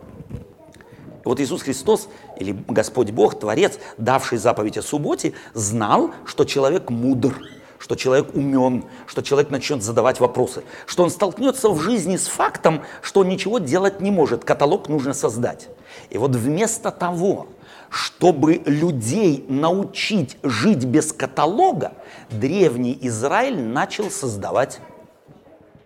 [1.24, 7.36] Вот Иисус Христос или Господь Бог, Творец, давший заповедь о субботе, знал, что человек мудр,
[7.80, 12.82] что человек умен, что человек начнет задавать вопросы, что он столкнется в жизни с фактом,
[13.02, 15.70] что он ничего делать не может, каталог нужно создать.
[16.10, 17.48] И вот вместо того,
[17.90, 21.94] чтобы людей научить жить без каталога,
[22.30, 24.80] древний Израиль начал создавать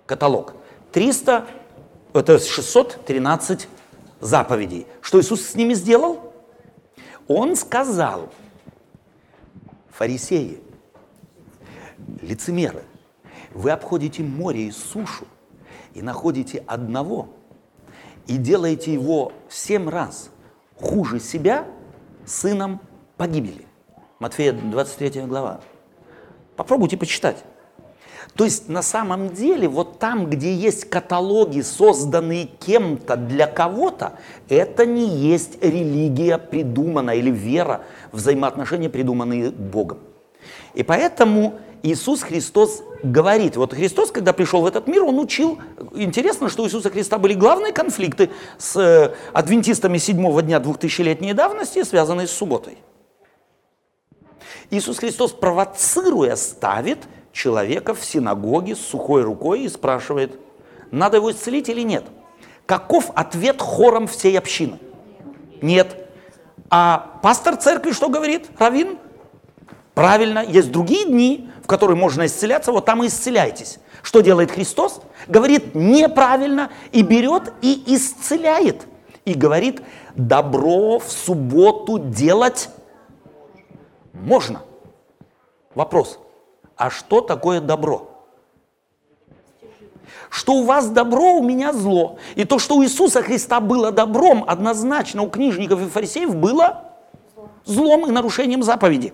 [0.05, 0.53] каталог.
[0.91, 1.45] 300,
[2.13, 3.67] это 613
[4.21, 4.87] заповедей.
[5.01, 6.33] Что Иисус с ними сделал?
[7.27, 8.29] Он сказал,
[9.89, 10.61] фарисеи,
[12.21, 12.83] лицемеры,
[13.53, 15.25] вы обходите море и сушу
[15.93, 17.29] и находите одного
[18.27, 20.29] и делаете его семь раз
[20.79, 21.67] хуже себя
[22.25, 22.81] сыном
[23.17, 23.65] погибели.
[24.19, 25.61] Матфея 23 глава.
[26.55, 27.43] Попробуйте почитать.
[28.35, 34.13] То есть на самом деле вот там, где есть каталоги, созданные кем-то для кого-то,
[34.49, 39.99] это не есть религия придуманная или вера, взаимоотношения, придуманные Богом.
[40.73, 45.59] И поэтому Иисус Христос говорит, вот Христос, когда пришел в этот мир, он учил,
[45.93, 51.83] интересно, что у Иисуса Христа были главные конфликты с э, адвентистами седьмого дня двухтысячелетней давности,
[51.83, 52.79] связанные с субботой.
[54.71, 56.99] Иисус Христос, провоцируя, ставит
[57.35, 60.39] человека в синагоге с сухой рукой и спрашивает,
[60.89, 62.05] надо его исцелить или нет.
[62.65, 64.79] Каков ответ хором всей общины?
[65.61, 66.07] Нет.
[66.69, 68.49] А пастор церкви что говорит?
[68.57, 68.97] Равин?
[69.93, 73.79] Правильно, есть другие дни, в которые можно исцеляться, вот там и исцеляйтесь.
[74.01, 75.01] Что делает Христос?
[75.27, 78.87] Говорит неправильно и берет и исцеляет.
[79.25, 79.81] И говорит,
[80.15, 82.69] добро в субботу делать
[84.13, 84.61] можно.
[85.73, 86.19] Вопрос,
[86.75, 88.11] а что такое добро?
[90.29, 92.17] Что у вас добро, у меня зло.
[92.35, 96.91] И то, что у Иисуса Христа было добром, однозначно у книжников и фарисеев было
[97.63, 99.13] злом и нарушением заповеди.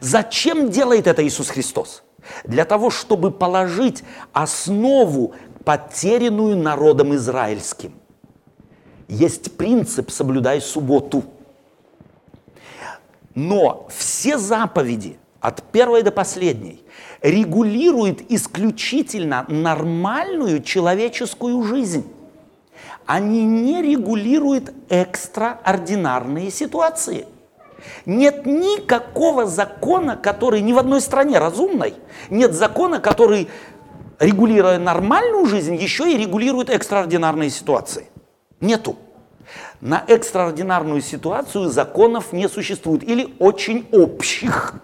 [0.00, 2.02] Зачем делает это Иисус Христос?
[2.44, 5.32] Для того, чтобы положить основу,
[5.64, 7.94] потерянную народом израильским.
[9.08, 11.24] Есть принцип «соблюдай субботу».
[13.34, 16.82] Но все заповеди, от первой до последней,
[17.22, 22.06] регулируют исключительно нормальную человеческую жизнь.
[23.06, 27.26] Они не регулируют экстраординарные ситуации–
[28.06, 31.94] нет никакого закона, который ни в одной стране разумной,
[32.30, 33.48] нет закона, который,
[34.18, 38.08] регулируя нормальную жизнь, еще и регулирует экстраординарные ситуации.
[38.60, 38.96] Нету.
[39.80, 44.74] На экстраординарную ситуацию законов не существует или очень общих.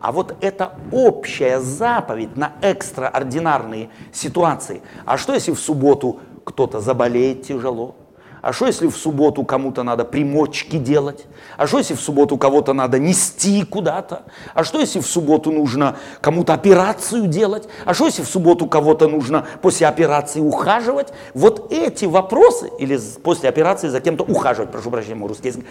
[0.00, 4.82] А вот это общая заповедь на экстраординарные ситуации.
[5.04, 7.96] А что если в субботу кто-то заболеет тяжело?
[8.44, 11.24] А что если в субботу кому-то надо примочки делать?
[11.56, 14.24] А что если в субботу кого-то надо нести куда-то?
[14.52, 17.66] А что если в субботу нужно кому-то операцию делать?
[17.86, 21.14] А что если в субботу кого-то нужно после операции ухаживать?
[21.32, 25.64] Вот эти вопросы, или после операции за кем-то ухаживать, прошу прощения, мой русский язык,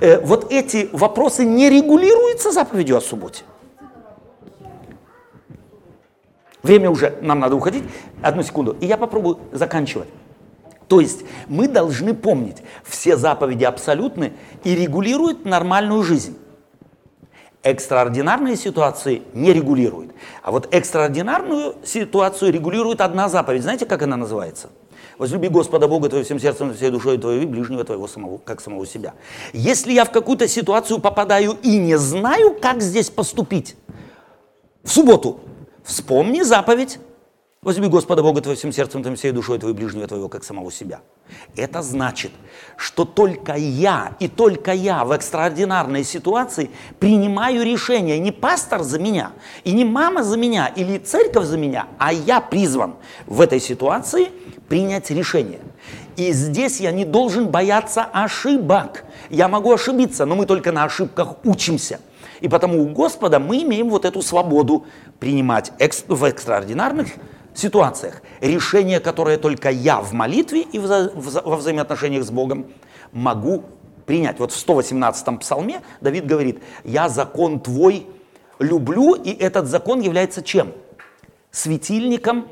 [0.00, 3.42] э, вот эти вопросы не регулируются заповедью о субботе.
[6.62, 7.82] Время уже, нам надо уходить.
[8.22, 8.76] Одну секунду.
[8.80, 10.06] И я попробую заканчивать.
[10.92, 16.36] То есть мы должны помнить, все заповеди абсолютны и регулируют нормальную жизнь.
[17.62, 20.12] Экстраординарные ситуации не регулируют.
[20.42, 23.62] А вот экстраординарную ситуацию регулирует одна заповедь.
[23.62, 24.68] Знаете, как она называется?
[25.16, 28.86] Возлюби Господа Бога твоим всем сердцем, всей душой твоей и ближнего твоего самого, как самого
[28.86, 29.14] себя.
[29.54, 33.76] Если я в какую-то ситуацию попадаю и не знаю, как здесь поступить,
[34.82, 35.40] в субботу
[35.84, 36.98] вспомни заповедь
[37.64, 40.98] Возьми Господа Бога твоим всем сердцем, твоим всей душой твоего ближнего твоего, как самого себя.
[41.54, 42.32] Это значит,
[42.76, 48.18] что только я и только я в экстраординарной ситуации принимаю решение.
[48.18, 49.30] Не пастор за меня,
[49.62, 52.96] и не мама за меня, или церковь за меня, а я призван
[53.26, 54.30] в этой ситуации
[54.68, 55.60] принять решение.
[56.16, 59.04] И здесь я не должен бояться ошибок.
[59.30, 62.00] Я могу ошибиться, но мы только на ошибках учимся.
[62.40, 64.84] И потому у Господа мы имеем вот эту свободу
[65.20, 65.70] принимать
[66.08, 67.31] в экстраординарных ситуациях
[68.40, 72.66] решение, которое только я в молитве и во взаимоотношениях с Богом
[73.12, 73.64] могу
[74.06, 74.38] принять.
[74.38, 78.06] Вот в 118-м псалме Давид говорит, я закон твой
[78.58, 80.72] люблю, и этот закон является чем?
[81.50, 82.48] Светильником,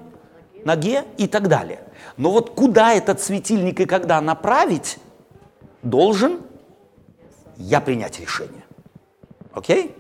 [0.64, 1.80] ноге и так далее.
[2.16, 4.98] Но вот куда этот светильник и когда направить,
[5.82, 6.40] должен
[7.57, 8.64] я принять решение.
[9.53, 9.86] Окей?
[9.86, 9.99] Okay?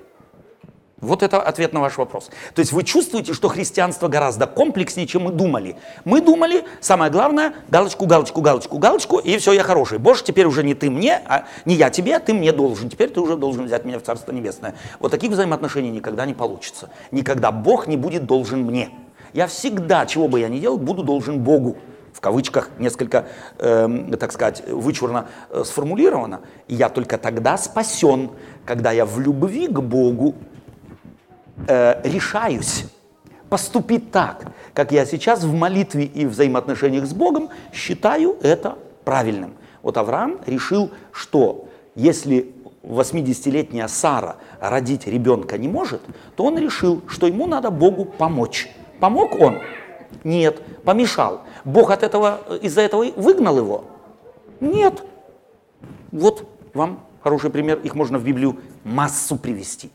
[1.00, 2.30] Вот это ответ на ваш вопрос.
[2.54, 5.76] То есть вы чувствуете, что христианство гораздо комплекснее, чем мы думали.
[6.04, 9.98] Мы думали, самое главное, галочку, галочку, галочку, галочку, и все, я хороший.
[9.98, 12.90] Боже, теперь уже не ты мне, а не я тебе, а ты мне должен.
[12.90, 14.74] Теперь ты уже должен взять меня в Царство Небесное.
[14.98, 16.90] Вот таких взаимоотношений никогда не получится.
[17.12, 18.90] Никогда Бог не будет должен мне.
[19.32, 21.78] Я всегда, чего бы я ни делал, буду должен Богу.
[22.12, 23.26] В кавычках несколько,
[23.58, 23.88] э,
[24.18, 26.40] так сказать, вычурно э, сформулировано.
[26.68, 28.30] И я только тогда спасен,
[28.66, 30.34] когда я в любви к Богу
[31.66, 32.86] э, решаюсь
[33.48, 39.54] поступить так, как я сейчас в молитве и взаимоотношениях с Богом считаю это правильным.
[39.82, 46.00] Вот Авраам решил, что если 80-летняя Сара родить ребенка не может,
[46.36, 48.68] то он решил, что ему надо Богу помочь.
[49.00, 49.58] Помог он?
[50.24, 51.42] Нет, помешал.
[51.64, 53.84] Бог от этого, из-за этого выгнал его?
[54.60, 55.02] Нет.
[56.12, 59.90] Вот вам хороший пример, их можно в Библию массу привести.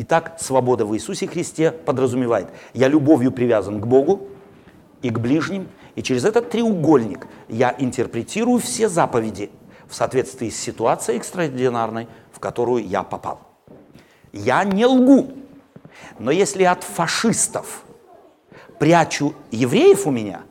[0.00, 4.28] Итак, свобода в Иисусе Христе подразумевает, я любовью привязан к Богу
[5.02, 9.50] и к ближним, и через этот треугольник я интерпретирую все заповеди
[9.88, 13.40] в соответствии с ситуацией экстраординарной, в которую я попал.
[14.32, 15.32] Я не лгу.
[16.20, 17.82] Но если от фашистов
[18.78, 20.42] прячу евреев у меня,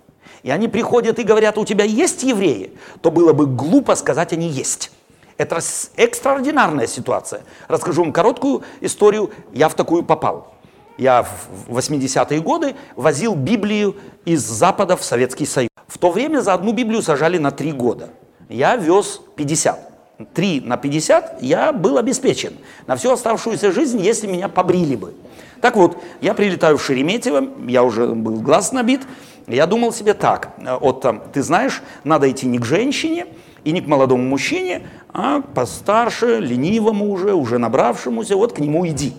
[0.44, 4.50] и они приходят и говорят, у тебя есть евреи, то было бы глупо сказать, они
[4.50, 4.92] есть.
[5.38, 5.60] Это
[5.96, 7.42] экстраординарная ситуация.
[7.68, 9.32] Расскажу вам короткую историю.
[9.54, 10.54] Я в такую попал.
[10.98, 11.24] Я
[11.68, 15.70] в 80-е годы возил Библию из Запада в Советский Союз.
[15.88, 18.10] В то время за одну Библию сажали на три года.
[18.50, 19.88] Я вез 50.
[20.34, 22.54] 3 на 50 я был обеспечен
[22.88, 25.14] на всю оставшуюся жизнь, если меня побрили бы.
[25.62, 29.02] Так вот, я прилетаю в Шереметьево, я уже был глаз набит,
[29.46, 33.28] я думал себе так, вот там, ты знаешь, надо идти не к женщине
[33.68, 39.12] и не к молодому мужчине, а постарше, ленивому уже, уже набравшемуся, вот к нему иди.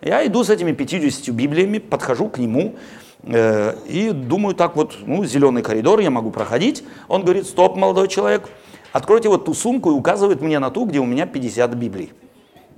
[0.00, 2.76] Я иду с этими 50 Библиями, подхожу к нему
[3.24, 6.84] э, и думаю так вот, ну, зеленый коридор, я могу проходить.
[7.08, 8.48] Он говорит, стоп, молодой человек,
[8.92, 12.12] откройте вот ту сумку и указывает мне на ту, где у меня 50 Библий.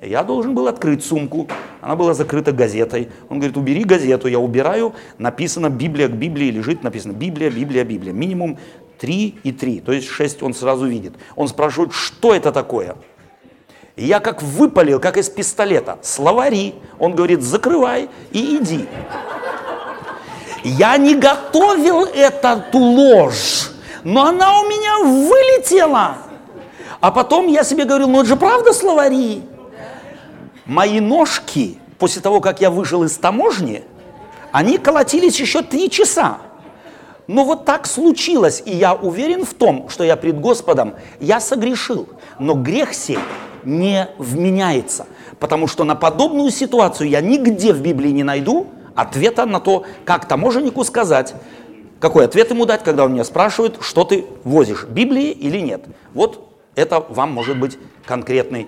[0.01, 1.49] Я должен был открыть сумку,
[1.83, 3.11] она была закрыта газетой.
[3.29, 8.14] Он говорит, убери газету, я убираю, написано Библия к Библии, лежит написано Библия, Библия, Библия.
[8.14, 8.57] Минимум
[9.01, 11.14] 3 и 3, то есть 6 он сразу видит.
[11.34, 12.96] Он спрашивает, что это такое?
[13.96, 16.74] И я как выпалил, как из пистолета, словари.
[16.98, 18.86] Он говорит, закрывай и иди.
[20.62, 23.70] Я не готовил эту ложь,
[24.05, 26.18] но она у меня вылетела.
[27.01, 29.42] А потом я себе говорил, ну это же правда словари.
[30.66, 33.82] Мои ножки, после того, как я вышел из таможни,
[34.53, 36.38] они колотились еще три часа.
[37.31, 42.09] Но вот так случилось, и я уверен в том, что я пред Господом, я согрешил.
[42.41, 43.20] Но грех сей
[43.62, 45.07] не вменяется,
[45.39, 48.66] потому что на подобную ситуацию я нигде в Библии не найду
[48.97, 51.35] ответа на то, как таможеннику сказать,
[52.01, 55.85] какой ответ ему дать, когда он меня спрашивает, что ты возишь, Библии или нет.
[56.14, 58.66] Вот это вам может быть конкретный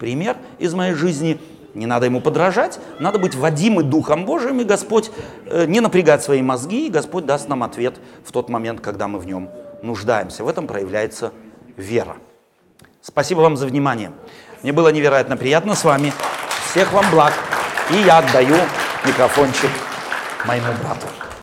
[0.00, 1.38] пример из моей жизни.
[1.74, 5.10] Не надо ему подражать, надо быть водимы Духом Божиим, и Господь
[5.46, 9.18] э, не напрягать свои мозги, и Господь даст нам ответ в тот момент, когда мы
[9.18, 9.50] в нем
[9.82, 10.44] нуждаемся.
[10.44, 11.32] В этом проявляется
[11.76, 12.16] вера.
[13.02, 14.12] Спасибо вам за внимание.
[14.62, 16.12] Мне было невероятно приятно с вами.
[16.70, 17.32] Всех вам благ.
[17.90, 18.56] И я отдаю
[19.06, 19.70] микрофончик
[20.44, 21.29] моему брату.